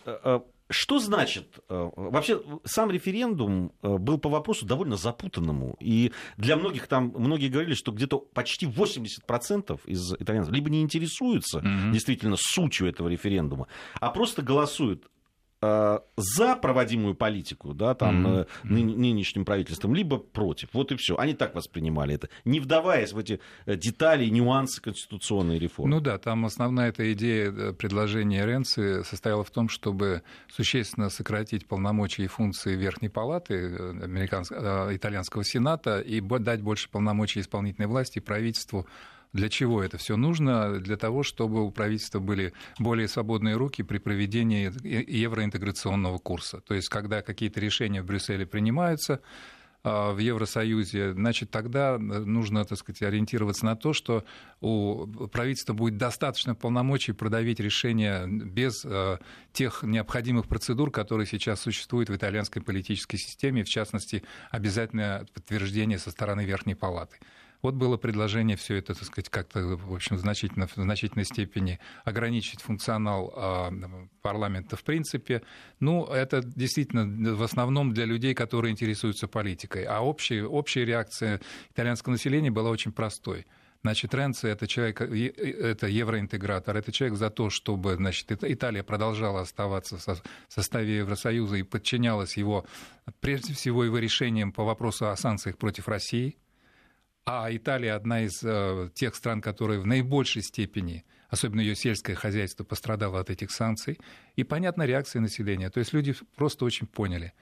[0.69, 1.59] что значит?
[1.69, 5.75] Э, вообще, сам референдум э, был по вопросу довольно запутанному.
[5.79, 11.59] И для многих там, многие говорили, что где-то почти 80% из итальянцев либо не интересуются
[11.59, 11.91] mm-hmm.
[11.91, 13.67] действительно сутью этого референдума,
[13.99, 15.09] а просто голосуют
[16.15, 18.47] за проводимую политику, да, там, mm-hmm.
[18.63, 20.69] ны- нынешним правительством, либо против.
[20.73, 21.15] Вот и все.
[21.17, 25.95] Они так воспринимали это, не вдаваясь в эти э, детали нюансы конституционной реформы.
[25.95, 32.23] Ну да, там основная эта идея предложения Ренци состояла в том, чтобы существенно сократить полномочия
[32.23, 38.87] и функции Верхней Палаты американского, итальянского Сената и дать больше полномочий исполнительной власти и правительству
[39.33, 40.79] для чего это все нужно?
[40.79, 46.61] Для того, чтобы у правительства были более свободные руки при проведении евроинтеграционного курса.
[46.61, 49.21] То есть, когда какие-то решения в Брюсселе принимаются,
[49.85, 54.23] а, в Евросоюзе, значит, тогда нужно, так сказать, ориентироваться на то, что
[54.61, 58.85] у правительства будет достаточно полномочий продавить решения без
[59.51, 66.11] тех необходимых процедур, которые сейчас существуют в итальянской политической системе, в частности, обязательное подтверждение со
[66.11, 67.17] стороны Верхней Палаты.
[67.63, 72.61] Вот было предложение все это, так сказать, как-то, в общем, значительно, в значительной степени ограничить
[72.61, 73.73] функционал а,
[74.21, 75.41] парламента в принципе.
[75.79, 79.85] Ну, это действительно в основном для людей, которые интересуются политикой.
[79.85, 81.39] А общая, общая реакция
[81.71, 83.47] итальянского населения была очень простой.
[83.81, 89.97] Значит, Ренци это человек, это евроинтегратор, это человек за то, чтобы значит, Италия продолжала оставаться
[89.97, 92.65] в составе Евросоюза и подчинялась его,
[93.21, 96.37] прежде всего, его решениям по вопросу о санкциях против России.
[97.25, 102.65] А Италия одна из э, тех стран, которые в наибольшей степени, особенно ее сельское хозяйство,
[102.65, 103.97] пострадало от этих санкций.
[104.35, 105.69] И понятна реакция населения.
[105.69, 107.33] То есть люди просто очень поняли.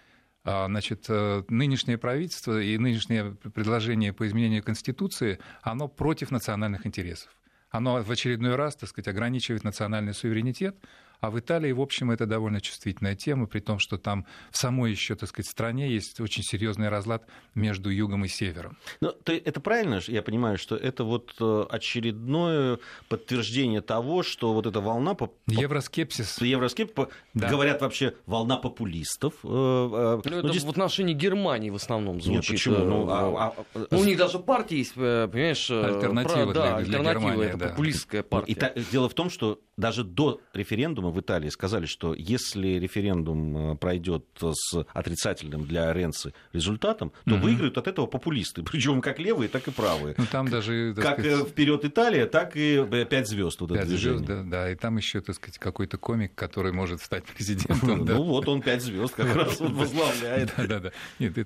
[0.44, 7.36] А, значит, э, нынешнее правительство и нынешнее предложение по изменению Конституции, оно против национальных интересов.
[7.72, 10.76] Оно в очередной раз, так сказать, ограничивает национальный суверенитет,
[11.22, 14.90] а в Италии, в общем, это довольно чувствительная тема, при том, что там в самой
[14.90, 18.78] еще, так сказать, стране есть очень серьезный разлад между югом и севером.
[19.02, 24.66] Но ты, это правильно, я понимаю, что это вот э, очередное подтверждение того, что вот
[24.66, 25.14] эта волна...
[25.14, 25.32] По...
[25.46, 26.42] Евроскепсис.
[26.42, 26.96] Евроскепсис,
[27.36, 27.50] да.
[27.50, 29.36] говорят вообще, волна популистов.
[29.44, 30.64] Э, э, ну, это здесь...
[30.64, 32.42] в отношении Германии в основном звучит.
[32.42, 32.78] Нет, почему?
[32.78, 33.86] Ну, а, а...
[33.92, 35.70] ну, у них даже партия есть, понимаешь...
[35.70, 36.52] Альтернатива про...
[36.52, 37.68] для, да, для альтернатива, Германии, это да.
[37.70, 38.74] популистская партия.
[38.76, 43.74] И, и, дело в том, что даже до референдума в Италии сказали, что если референдум
[43.74, 47.44] э, пройдет с отрицательным для Ренцы результатом, то угу.
[47.44, 50.16] выиграют от этого популисты, причем как левые, так и правые.
[50.18, 51.48] Ну, там даже, как сказать...
[51.48, 53.60] вперед Италия, так и пять звезд.
[53.62, 57.24] Вот пять звезд, да, да, и там еще, так сказать, какой-то комик, который может стать
[57.36, 58.06] президентом.
[58.12, 60.54] Ну вот он пять звезд как раз возглавляет.
[60.58, 60.92] Да, да, да.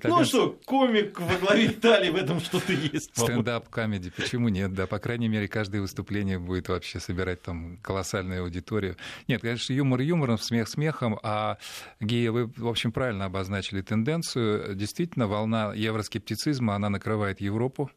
[0.04, 3.10] Ну что, комик во главе Италии в этом что-то есть.
[3.16, 4.74] Стендап комедий, почему нет?
[4.74, 8.96] Да, по крайней мере, каждое выступление будет вообще собирать там колоссальную аудиторию.
[9.28, 11.56] Нет, конечно, юмор юмор юмором, смех смехом, а
[12.00, 14.74] Гея, вы, в общем, правильно обозначили тенденцию.
[14.74, 17.90] Действительно, волна евроскептицизма, она накрывает Европу.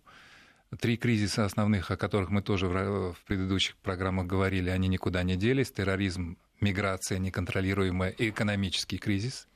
[0.80, 5.72] Три кризиса основных, о которых мы тоже в предыдущих программах говорили, они никуда не делись.
[5.72, 9.48] Терроризм, миграция неконтролируемая и экономический кризис.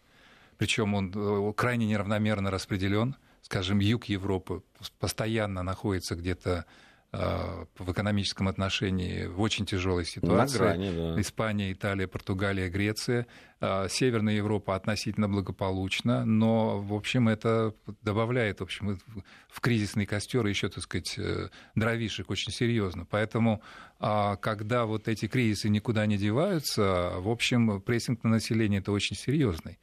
[0.57, 3.15] Причем он э, крайне неравномерно распределен.
[3.41, 4.61] Скажем, юг Европы
[4.99, 6.65] постоянно находится где-то
[7.13, 10.57] в экономическом отношении в очень тяжелой ситуации.
[10.57, 11.21] Грани, да.
[11.21, 13.27] Испания, Италия, Португалия, Греция.
[13.61, 18.99] Э, Северная Европа относительно благополучна, но, в общем, это добавляет, в общем,
[19.47, 23.05] в кризисный костер еще, так сказать, э, дровишек очень серьезно.
[23.05, 23.61] Поэтому,
[23.99, 29.77] когда вот эти кризисы никуда не деваются, в общем, прессинг на население это очень серьезный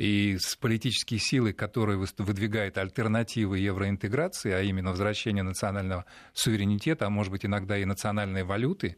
[0.00, 7.30] и с политические силы, которые выдвигают альтернативы евроинтеграции, а именно возвращение национального суверенитета, а может
[7.30, 8.96] быть иногда и национальной валюты,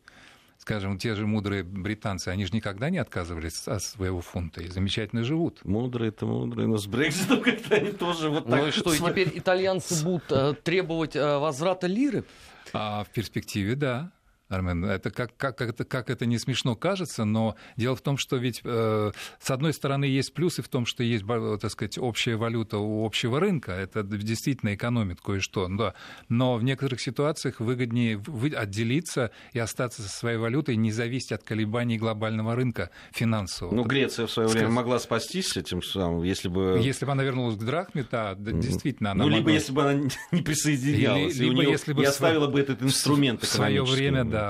[0.58, 5.24] скажем, те же мудрые британцы, они же никогда не отказывались от своего фунта и замечательно
[5.24, 5.64] живут.
[5.64, 8.60] Мудрые-то мудрые, но с Брекситом как-то они тоже вот так...
[8.60, 12.24] Ну и что, и теперь итальянцы будут э, требовать э, возврата лиры?
[12.72, 14.12] А в перспективе, да.
[14.52, 14.84] Армен.
[14.84, 18.36] Это как, как, как, это, как это не смешно кажется, но дело в том, что
[18.36, 22.78] ведь э, с одной стороны есть плюсы в том, что есть, так сказать, общая валюта
[22.78, 25.94] у общего рынка, это действительно экономит кое-что, да.
[26.28, 28.22] но в некоторых ситуациях выгоднее
[28.56, 33.74] отделиться и остаться со своей валютой, не зависеть от колебаний глобального рынка финансового.
[33.74, 36.80] Ну, Греция в свое время могла спастись этим самым, если бы...
[36.82, 39.52] Если бы она вернулась к драхме, да, действительно она Ну, либо могла...
[39.52, 41.70] если бы она не присоединялась, либо, и, у нее...
[41.70, 44.41] если бы и оставила бы этот инструмент в свое время, да,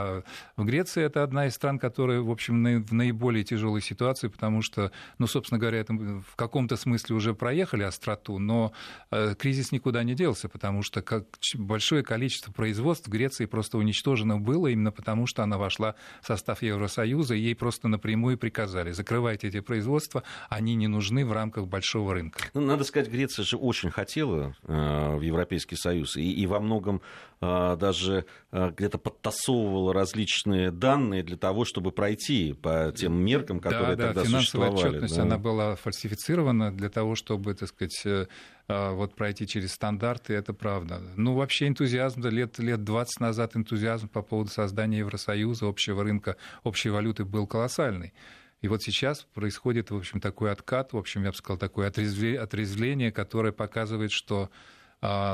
[0.56, 4.92] в Греции это одна из стран, которая, в общем, в наиболее тяжелой ситуации, потому что,
[5.18, 8.72] ну, собственно говоря, это в каком-то смысле уже проехали остроту, но
[9.10, 11.24] э, кризис никуда не делся, потому что как
[11.54, 16.62] большое количество производств в Греции просто уничтожено было именно потому, что она вошла в состав
[16.62, 22.14] Евросоюза, и ей просто напрямую приказали, закрывайте эти производства, они не нужны в рамках большого
[22.14, 22.40] рынка.
[22.54, 27.02] Ну, надо сказать, Греция же очень хотела э, в Европейский Союз, и, и во многом
[27.40, 33.60] э, даже э, где-то подтасовывала собирала различные данные для того, чтобы пройти по тем меркам,
[33.60, 34.96] которые да, тогда да, финансовая существовали.
[34.96, 35.22] отчетность, да.
[35.22, 38.26] она была фальсифицирована для того, чтобы, так сказать, э,
[38.68, 41.00] а, вот пройти через стандарты, это правда.
[41.16, 46.90] Ну, вообще энтузиазм, лет, лет 20 назад энтузиазм по поводу создания Евросоюза, общего рынка, общей
[46.90, 48.12] валюты был колоссальный.
[48.60, 53.10] И вот сейчас происходит, в общем, такой откат, в общем, я бы сказал, такое отрезвление,
[53.10, 54.50] которое показывает, что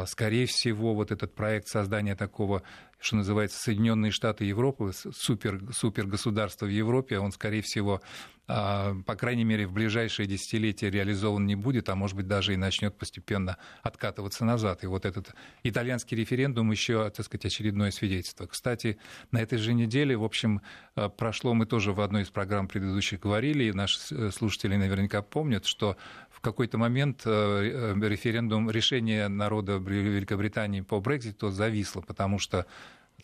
[0.07, 2.63] скорее всего, вот этот проект создания такого
[3.01, 8.01] что называется, Соединенные Штаты Европы, супер, супергосударство в Европе, он, скорее всего,
[8.49, 12.57] а, по крайней мере, в ближайшие десятилетия реализован не будет, а может быть, даже и
[12.57, 14.83] начнет постепенно откатываться назад.
[14.83, 18.47] И вот этот итальянский референдум еще, так сказать, очередное свидетельство.
[18.47, 18.99] Кстати,
[19.31, 20.63] на этой же неделе, в общем,
[20.97, 25.23] а, прошло, мы тоже в одной из программ предыдущих говорили, и наши э, слушатели наверняка
[25.23, 25.97] помнят, что
[26.38, 32.64] в какой-то момент э, э, референдум, решение народа Великобритании по Брекзиту зависло, потому что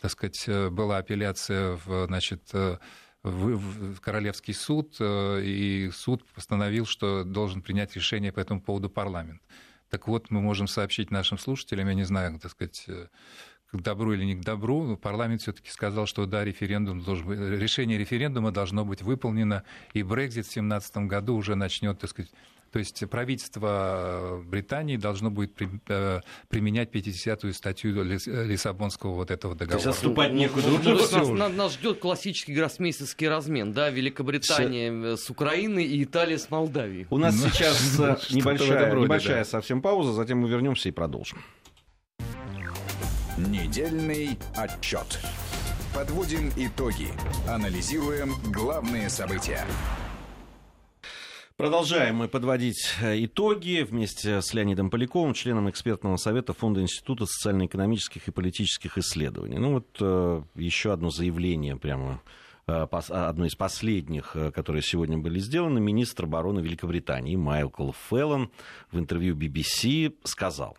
[0.01, 2.53] так сказать, э, была апелляция в, значит,
[3.23, 9.41] в, Королевский суд, и суд постановил, что должен принять решение по этому поводу парламент.
[9.89, 12.87] Так вот, мы можем сообщить нашим слушателям, я не знаю, так сказать,
[13.73, 18.51] к добру или не к добру, парламент все-таки сказал, что да, референдум должен решение референдума
[18.51, 19.63] должно быть выполнено,
[19.95, 22.33] и Брекзит в 2017 году уже начнет, так сказать,
[22.75, 25.53] то есть правительство Британии должно будет
[25.87, 29.81] э, применять 50-ю статью Лиссабонского вот этого договора.
[29.81, 30.67] То есть отступать некуда.
[30.67, 35.17] Ну, ну, нас, нас, нас ждет классический гроссмейстерский размен, да, Великобритания Все.
[35.17, 37.07] с Украиной и Италия с Молдавией.
[37.11, 39.45] У нас ну, сейчас э, небольшая, роде, небольшая да.
[39.45, 41.39] совсем пауза, затем мы вернемся и продолжим.
[43.39, 45.21] Недельный отчет.
[45.95, 47.07] Подводим итоги.
[47.47, 49.65] Анализируем главные события.
[51.57, 58.27] Продолжаем мы подводить э, итоги вместе с Леонидом Поляковым, членом экспертного совета Фонда Института социально-экономических
[58.27, 59.59] и политических исследований.
[59.59, 62.21] Ну вот э, еще одно заявление прямо
[62.67, 68.51] Э, одно из последних, э, которые сегодня были сделаны, министр обороны Великобритании Майкл Феллон
[68.91, 70.79] в интервью BBC сказал,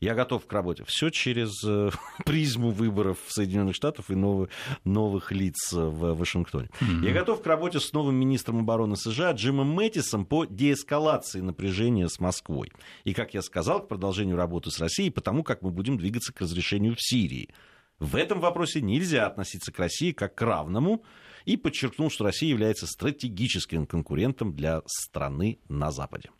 [0.00, 0.84] я готов к работе.
[0.86, 1.90] Все через э,
[2.24, 4.48] призму выборов в Соединенных Штатах и новых,
[4.84, 6.70] новых лиц в Вашингтоне.
[6.80, 7.06] Mm-hmm.
[7.06, 12.18] Я готов к работе с новым министром обороны США Джимом Мэттисом по деэскалации напряжения с
[12.18, 12.72] Москвой.
[13.04, 16.40] И, как я сказал, к продолжению работы с Россией, потому как мы будем двигаться к
[16.40, 17.50] разрешению в Сирии.
[17.98, 21.02] В этом вопросе нельзя относиться к России как к равному,
[21.46, 26.30] и подчеркнул, что Россия является стратегическим конкурентом для страны на Западе.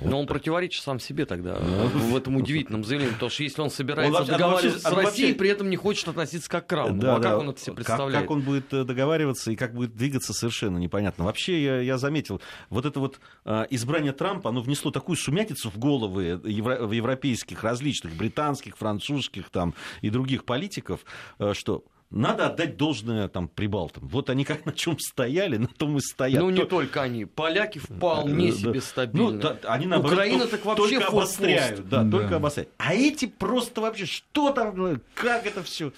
[0.00, 3.70] Но он противоречит сам себе тогда ну, в этом удивительном заявлении, потому что если он
[3.70, 5.38] собирается он договариваться вообще, с Россией, вообще...
[5.38, 7.74] при этом не хочет относиться как к равному, да, а да, как он это себе
[7.74, 8.12] представляет?
[8.12, 11.24] Как, как он будет э, договариваться и как будет двигаться, совершенно непонятно.
[11.24, 15.78] Вообще, я, я заметил, вот это вот э, избрание Трампа, оно внесло такую сумятицу в
[15.78, 21.00] головы евро, в европейских различных, британских, французских там, и других политиков,
[21.38, 24.06] э, что надо отдать должное там прибалтам.
[24.08, 26.40] Вот они как на чем стояли, на том и стоят.
[26.40, 26.66] Ну, не То...
[26.66, 27.24] только они.
[27.24, 29.32] Поляки вполне да, себе стабильны.
[29.32, 31.88] Ну, да, они, наоборот, Украина так вообще только обостряют.
[31.88, 32.70] Да, да, только обостряют.
[32.78, 35.92] А эти просто вообще, что там, как это все?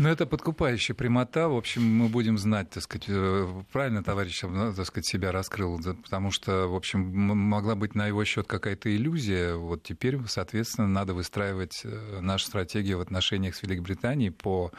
[0.00, 1.50] Ну, это подкупающая прямота.
[1.50, 6.30] В общем, мы будем знать, так сказать, э, правильно товарищ, так сказать, себя раскрыл, потому
[6.30, 9.56] что, в общем, могла быть на его счет какая-то иллюзия.
[9.56, 14.72] Вот теперь, соответственно, надо выстраивать э, нашу стратегию в отношениях с Великобританией по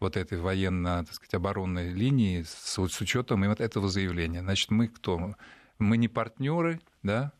[0.00, 4.40] вот этой военно, так сказать, оборонной линии с, с учетом вот этого заявления.
[4.40, 5.34] Значит, мы кто?
[5.78, 7.32] Мы не партнеры, да?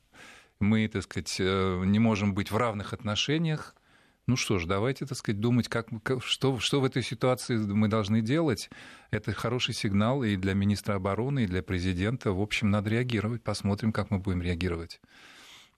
[0.59, 3.75] Мы, так сказать, э, не можем быть в равных отношениях.
[4.27, 5.89] Ну что ж, давайте, так сказать, думать, как,
[6.21, 8.71] что, что в этой ситуации мы должны делать.
[9.11, 12.33] Это хороший сигнал и для министра обороны, и для президента.
[12.33, 13.43] В общем, надо реагировать.
[13.43, 15.01] Посмотрим, как мы будем реагировать.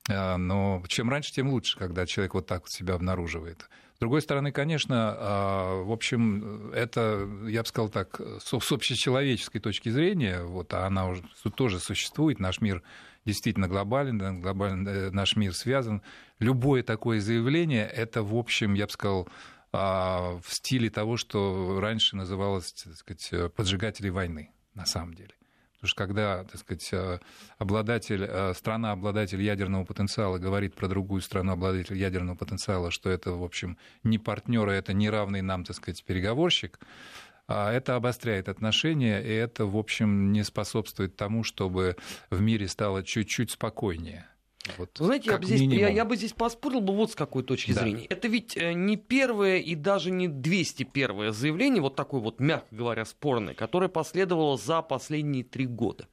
[0.08, 3.68] А, но чем раньше, тем лучше, когда человек вот так вот себя обнаруживает.
[3.98, 9.88] С другой стороны, конечно, а, в общем, это, я бы сказал так, с общечеловеческой точки
[9.88, 11.24] зрения, вот, а она уже
[11.56, 12.84] тоже существует, наш мир
[13.24, 16.02] действительно глобален, глобален, э, наш мир связан.
[16.38, 19.28] Любое такое заявление, это, в общем, я бы сказал,
[19.72, 25.34] а, в стиле того, что раньше называлось, так сказать, поджигатели войны, на самом деле.
[25.78, 27.20] Потому что когда, так сказать, э,
[27.58, 33.30] обладатель, э, страна обладатель ядерного потенциала говорит про другую страну обладатель ядерного потенциала, что это,
[33.30, 36.80] в общем, не партнер, а это не равный нам, так сказать, переговорщик,
[37.46, 41.96] а это обостряет отношения, и это, в общем, не способствует тому, чтобы
[42.28, 44.26] в мире стало чуть-чуть спокойнее.
[44.76, 47.72] Вот, Знаете, я бы, здесь, я, я бы здесь поспорил бы вот с какой точки
[47.72, 47.82] да.
[47.82, 48.06] зрения.
[48.06, 53.04] Это ведь э, не первое и даже не 201 заявление, вот такое вот, мягко говоря,
[53.04, 56.06] спорное, которое последовало за последние три года.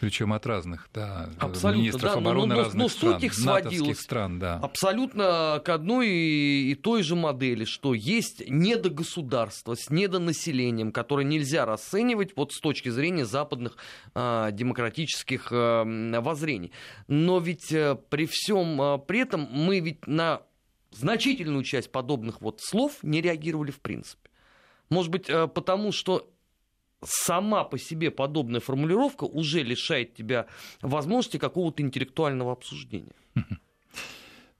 [0.00, 3.34] Причем от разных, да, абсолютно, министров да, обороны но, но, разных но стран, суть их
[3.34, 4.54] сводилась стран, да.
[4.62, 12.36] абсолютно к одной и той же модели, что есть недогосударство с недонаселением, которое нельзя расценивать
[12.36, 13.76] вот с точки зрения западных
[14.14, 16.72] э, демократических э, воззрений.
[17.08, 20.42] Но ведь э, при всем э, при этом мы ведь на
[20.92, 24.30] значительную часть подобных вот слов не реагировали в принципе.
[24.90, 26.30] Может быть, э, потому что
[27.04, 30.46] сама по себе подобная формулировка уже лишает тебя
[30.82, 33.12] возможности какого-то интеллектуального обсуждения.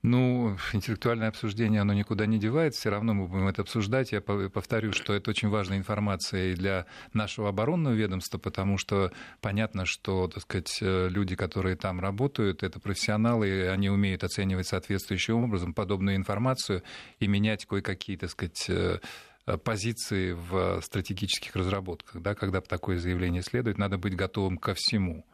[0.01, 4.13] Ну, интеллектуальное обсуждение, оно никуда не девается, все равно мы будем это обсуждать.
[4.13, 9.11] Я повторю, что это очень важная информация и для нашего оборонного ведомства, потому что
[9.41, 14.67] понятно, что, так сказать, э, люди, которые там работают, это профессионалы, и они умеют оценивать
[14.67, 16.81] соответствующим образом подобную информацию
[17.19, 18.99] и менять кое-какие, так сказать, э,
[19.57, 22.21] позиции в стратегических разработках.
[22.21, 25.25] Да, когда такое заявление следует, надо быть готовым ко всему.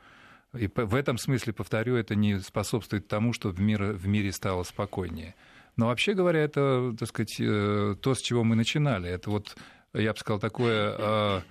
[0.53, 4.63] И в этом смысле, повторю, это не способствует тому, что в, мир, в мире стало
[4.63, 5.35] спокойнее.
[5.75, 9.09] Но вообще говоря, это, так сказать, э, то, с чего мы начинали.
[9.09, 9.57] Это вот,
[9.93, 11.41] я бы сказал, такое э,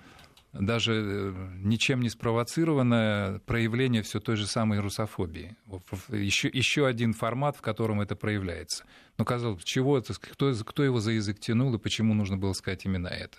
[0.59, 5.55] даже э, ничем не спровоцированное проявление все той же самой русофобии.
[6.09, 8.85] Еще, еще один формат, в котором это проявляется.
[9.17, 12.85] Но казалось, чего это, кто, кто его за язык тянул и почему нужно было сказать
[12.85, 13.37] именно это?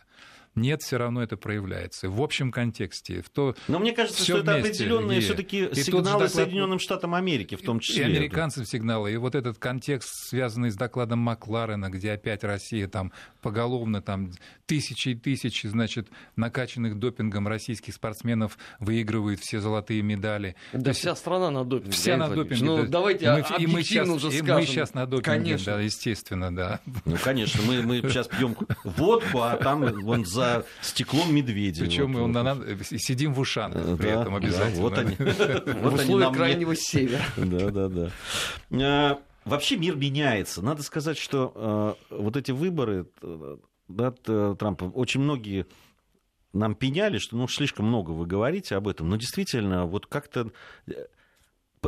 [0.56, 2.08] Нет, все равно это проявляется.
[2.08, 3.20] В общем контексте.
[3.20, 6.32] В то, Но мне кажется, что это определенные все-таки сигналы доклад...
[6.32, 8.04] Соединенным Штатам Америки, в том числе.
[8.04, 9.12] И американцам сигналы.
[9.12, 13.12] И вот этот контекст, связанный с докладом Макларена, где опять Россия там
[13.46, 14.32] поголовно там
[14.66, 20.56] тысячи и тысячи, значит, накачанных допингом российских спортсменов выигрывают все золотые медали.
[20.72, 21.92] Да вся страна на допинге.
[21.92, 22.64] Вся на допинге.
[22.64, 22.88] Ну, да.
[22.88, 24.56] давайте мы, и мы сейчас, уже и скажем.
[24.56, 25.74] мы сейчас на допинге, конечно.
[25.74, 26.80] да, естественно, да.
[27.04, 31.84] Ну, конечно, мы, мы сейчас пьем водку, а там вон за стеклом медведя.
[31.84, 32.84] Причем вот, мы вот.
[32.84, 34.74] сидим в ушанах да, при этом обязательно.
[34.74, 35.14] Да, вот они.
[35.82, 37.22] В условиях крайнего севера.
[37.36, 38.10] Да, да,
[38.70, 39.18] да.
[39.46, 40.60] Вообще мир меняется.
[40.60, 43.06] Надо сказать, что а, вот эти выборы
[43.88, 45.66] да, Трампа, очень многие
[46.52, 50.50] нам пеняли, что ну, слишком много вы говорите об этом, но действительно, вот как-то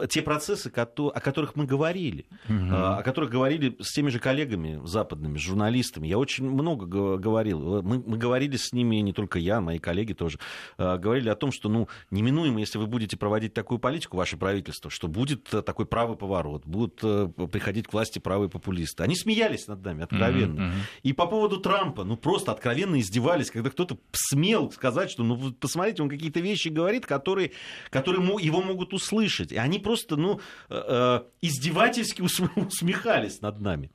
[0.06, 2.74] те процессы, о которых мы говорили, угу.
[2.74, 6.06] о которых говорили с теми же коллегами западными, журналистами.
[6.06, 6.86] Я очень много
[7.16, 7.82] говорил.
[7.82, 10.38] Мы, мы говорили с ними, не только я, мои коллеги тоже,
[10.76, 14.90] а, говорили о том, что ну, неминуемо, если вы будете проводить такую политику, ваше правительство,
[14.90, 19.02] что будет э, такой правый поворот, будут э, приходить к власти правые популисты.
[19.02, 20.68] Они смеялись над нами откровенно.
[20.68, 20.74] Угу.
[21.02, 26.02] И по поводу Трампа, ну просто откровенно издевались, когда кто-то смел сказать, что ну посмотрите,
[26.02, 27.52] он какие-то вещи говорит, которые,
[27.90, 29.52] которые его могут услышать.
[29.52, 32.20] И они просто, ну, э, э издевательски
[32.56, 33.90] усмехались над нами.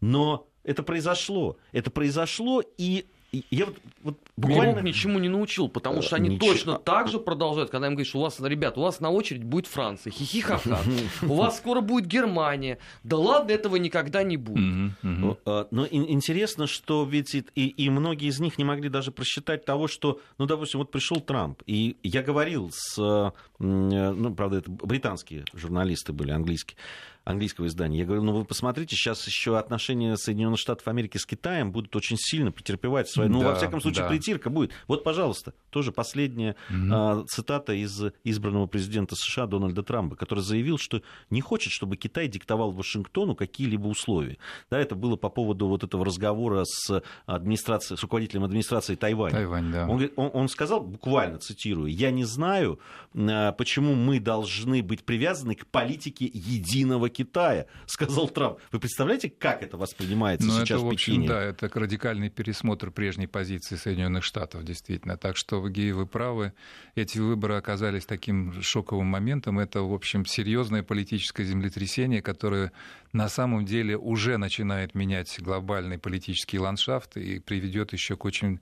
[0.00, 1.56] Но это произошло.
[1.72, 3.06] Это произошло, и
[3.50, 4.74] я вот, вот буквально...
[4.74, 6.52] Бог ничему не научил, потому что они Ничего.
[6.52, 9.44] точно так же продолжают, когда им говорят, что у вас, ребят, у вас на очередь
[9.44, 10.80] будет Франция, хихи-ха-ха,
[11.22, 14.94] у вас скоро будет Германия, да ладно, этого никогда не будет.
[15.02, 20.46] Но интересно, что ведь и многие из них не могли даже просчитать того, что, ну,
[20.46, 26.76] допустим, вот пришел Трамп, и я говорил с, ну, правда, это британские журналисты были, английские,
[27.24, 27.98] английского издания.
[27.98, 32.16] Я говорю, ну вы посмотрите, сейчас еще отношения Соединенных Штатов Америки с Китаем будут очень
[32.18, 33.28] сильно претерпевать свои.
[33.28, 34.08] Ну, да, во всяком случае, да.
[34.10, 34.72] притирка будет.
[34.88, 36.88] Вот, пожалуйста, тоже последняя угу.
[36.92, 42.28] а, цитата из избранного президента США Дональда Трампа, который заявил, что не хочет, чтобы Китай
[42.28, 44.36] диктовал Вашингтону какие-либо условия.
[44.70, 49.34] Да, это было по поводу вот этого разговора с администрацией, с руководителем администрации Тайваня.
[49.34, 49.88] Тайвань, да.
[49.88, 52.80] он, он, он сказал, буквально цитирую, я не знаю,
[53.14, 58.58] э, почему мы должны быть привязаны к политике единого Китая, сказал Трамп.
[58.72, 61.28] Вы представляете, как это воспринимается ну, сейчас это, в, в общем, Пекине?
[61.28, 65.16] Да, это радикальный пересмотр прежней позиции Соединенных Штатов, действительно.
[65.16, 66.52] Так что, Геи, вы правы.
[66.94, 69.58] Эти выборы оказались таким шоковым моментом.
[69.58, 72.72] Это, в общем, серьезное политическое землетрясение, которое
[73.12, 78.60] на самом деле уже начинает менять глобальный политический ландшафт и приведет еще к очень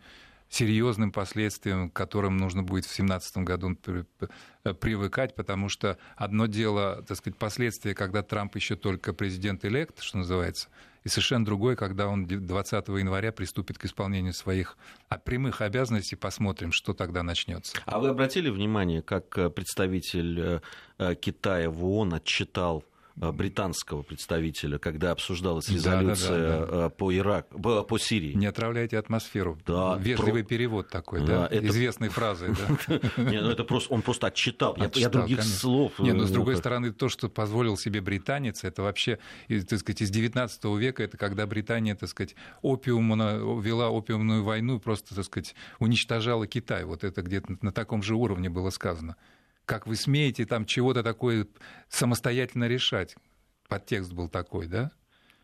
[0.53, 3.75] серьезным последствиям, к которым нужно будет в 2017 году
[4.81, 10.69] привыкать, потому что одно дело, так сказать, последствия, когда Трамп еще только президент-элект, что называется,
[11.05, 14.77] и совершенно другое, когда он 20 января приступит к исполнению своих
[15.25, 17.79] прямых обязанностей, посмотрим, что тогда начнется.
[17.87, 20.61] А вы обратили внимание, как э, представитель э,
[20.99, 26.89] э, Китая в ООН отчитал Э, британского представителя, когда обсуждалась резолюция да, да, да, да.
[26.91, 28.33] по Ираку, по Сирии.
[28.35, 29.59] Не отравляйте атмосферу.
[29.67, 30.49] Да, Вежливый про...
[30.49, 31.67] перевод такой, да, да это...
[31.67, 32.55] известной фразы.
[32.87, 33.23] Да.
[33.23, 34.73] Не, ну это просто, он просто отчитал.
[34.73, 35.59] отчитал я других конечно.
[35.59, 35.99] слов.
[35.99, 40.11] Не, но с другой стороны, то, что позволил себе британец, это вообще, так сказать, из
[40.11, 46.47] 19 века, это когда Британия, так сказать, опиумно, вела опиумную войну, просто, так сказать, уничтожала
[46.47, 46.85] Китай.
[46.85, 49.17] Вот это где-то на таком же уровне было сказано
[49.67, 51.47] как вы смеете там чего-то такое
[51.89, 53.17] самостоятельно решать.
[53.69, 54.91] Подтекст был такой, да?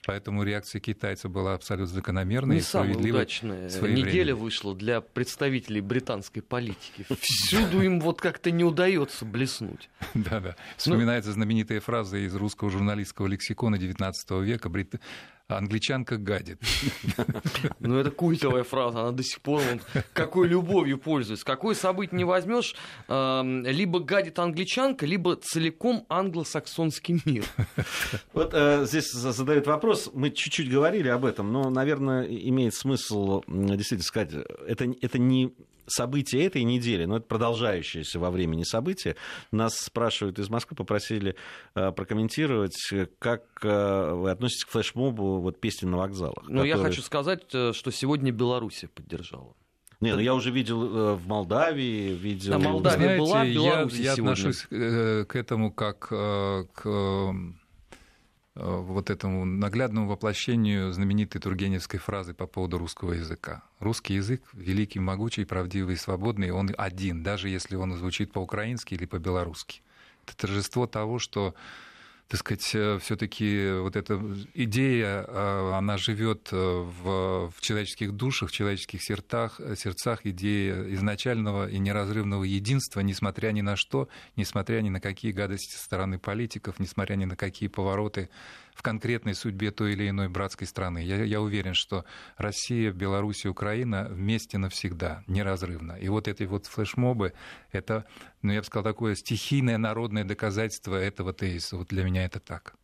[0.06, 3.20] Поэтому реакция китайцев была абсолютно закономерной Не и справедливой.
[3.20, 7.04] удачная неделя вышла для представителей британской политики.
[7.20, 9.90] Всюду им вот как-то не удается блеснуть.
[10.14, 10.56] Да-да.
[10.76, 14.12] Вспоминается знаменитая фраза из русского журналистского лексикона XIX
[14.44, 14.68] века
[15.56, 16.60] англичанка гадит.
[17.80, 19.80] Ну, это культовая фраза, она до сих пор он,
[20.12, 21.44] какой любовью пользуется.
[21.44, 22.74] Какое событие не возьмешь,
[23.08, 27.44] либо гадит англичанка, либо целиком англосаксонский мир.
[28.32, 34.02] Вот э, здесь задают вопрос, мы чуть-чуть говорили об этом, но, наверное, имеет смысл действительно
[34.02, 34.32] сказать,
[34.66, 35.54] это, это не
[35.88, 39.16] события этой недели, но это продолжающееся во времени событие.
[39.50, 41.36] Нас спрашивают из Москвы, попросили
[41.74, 42.76] э, прокомментировать,
[43.18, 46.44] как э, вы относитесь к флешмобу вот песни на вокзалах.
[46.48, 46.68] Ну, который...
[46.68, 49.54] я хочу сказать, э, что сегодня Белоруссия поддержала.
[50.00, 52.52] Не, ну я уже видел в Молдавии, видел...
[52.52, 57.34] Да, Молдавия Знаете, была, Беларусь я, я отношусь к этому как к
[58.58, 63.62] вот этому наглядному воплощению знаменитой тургеневской фразы по поводу русского языка.
[63.78, 69.82] Русский язык великий, могучий, правдивый свободный, он один, даже если он звучит по-украински или по-белорусски.
[70.26, 71.54] Это торжество того, что
[72.28, 74.20] так сказать, э, все-таки вот эта
[74.52, 81.70] идея, э, она живет э, в, в человеческих душах, в человеческих сердцах, сердцах, идея изначального
[81.70, 86.78] и неразрывного единства, несмотря ни на что, несмотря ни на какие гадости со стороны политиков,
[86.78, 88.28] несмотря ни на какие повороты
[88.78, 90.98] в конкретной судьбе той или иной братской страны.
[90.98, 92.04] Я, я уверен, что
[92.36, 95.94] Россия, Беларусь и Украина вместе навсегда, неразрывно.
[95.94, 97.32] И вот эти вот флешмобы,
[97.72, 98.06] это,
[98.40, 101.76] ну, я бы сказал, такое стихийное народное доказательство этого тезиса.
[101.76, 102.76] Вот для меня это так.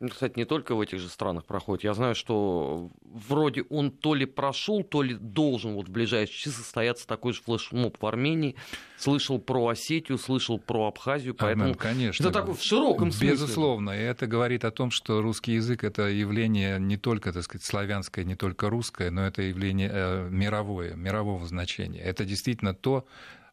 [0.00, 1.84] Ну, кстати, не только в этих же странах проходит.
[1.84, 6.56] Я знаю, что вроде он то ли прошел, то ли должен вот в ближайшие часы
[6.56, 8.56] состояться такой же флешмоб в Армении.
[8.98, 12.24] Слышал про Осетию, слышал про Абхазию, поэтому а, конечно.
[12.24, 13.30] это такой в широком смысле.
[13.30, 17.64] Безусловно, и это говорит о том, что русский язык это явление не только, так сказать,
[17.64, 22.00] славянское, не только русское, но это явление э, мировое, мирового значения.
[22.00, 23.06] Это действительно то,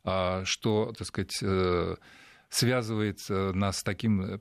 [0.05, 1.95] э, что, так сказать, э,
[2.51, 4.39] связывает нас с таким э,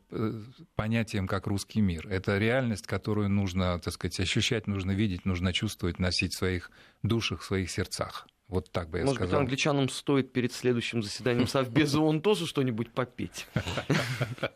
[0.75, 2.09] понятием, как русский мир.
[2.09, 6.71] Это реальность, которую нужно, так сказать, ощущать, нужно видеть, нужно чувствовать, носить в своих
[7.03, 8.27] душах, в своих сердцах.
[8.51, 9.41] Вот так бы я Может сказал.
[9.41, 13.47] быть, англичанам стоит перед следующим заседанием Совбеза он тоже что-нибудь попеть.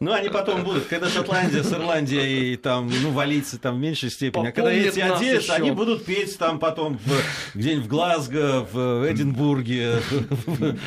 [0.00, 4.48] Ну, они потом будут, когда Шотландия с Ирландией, там, ну, валиться там в меньшей степени.
[4.48, 6.98] А когда эти одеются, они будут петь там потом
[7.54, 10.00] где-нибудь в Глазго, в Эдинбурге.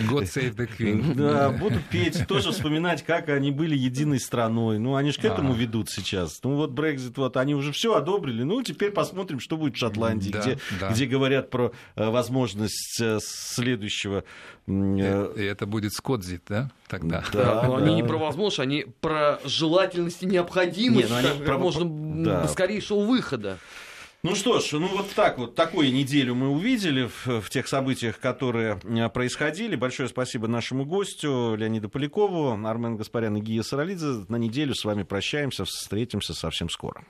[0.10, 1.16] God save the Queen.
[1.28, 4.80] Да, будут петь, тоже вспоминать, как они были единой страной.
[4.80, 6.40] Ну, они же к этому ведут сейчас.
[6.44, 8.44] Ну, вот Брекзит, вот, они уже все одобрили.
[8.44, 14.24] Ну, теперь посмотрим, что будет в Шотландии, где, где говорят про э, возможность Э, следующего...
[14.68, 16.72] Э, и это будет Скотзит, да?
[16.88, 17.24] Тогда.
[17.32, 17.84] Да, но да.
[17.84, 21.58] они не про возможность, они про желательность и необходимость не, как про...
[21.58, 22.48] можно да.
[22.48, 23.58] скорейшего выхода.
[24.24, 28.20] Ну что ж, ну вот так вот, такую неделю мы увидели в, в тех событиях,
[28.20, 29.76] которые э, происходили.
[29.76, 34.26] Большое спасибо нашему гостю Леониду Полякову, Армен Гаспарян и Гия Саралидзе.
[34.28, 37.06] На неделю с вами прощаемся, встретимся совсем скоро.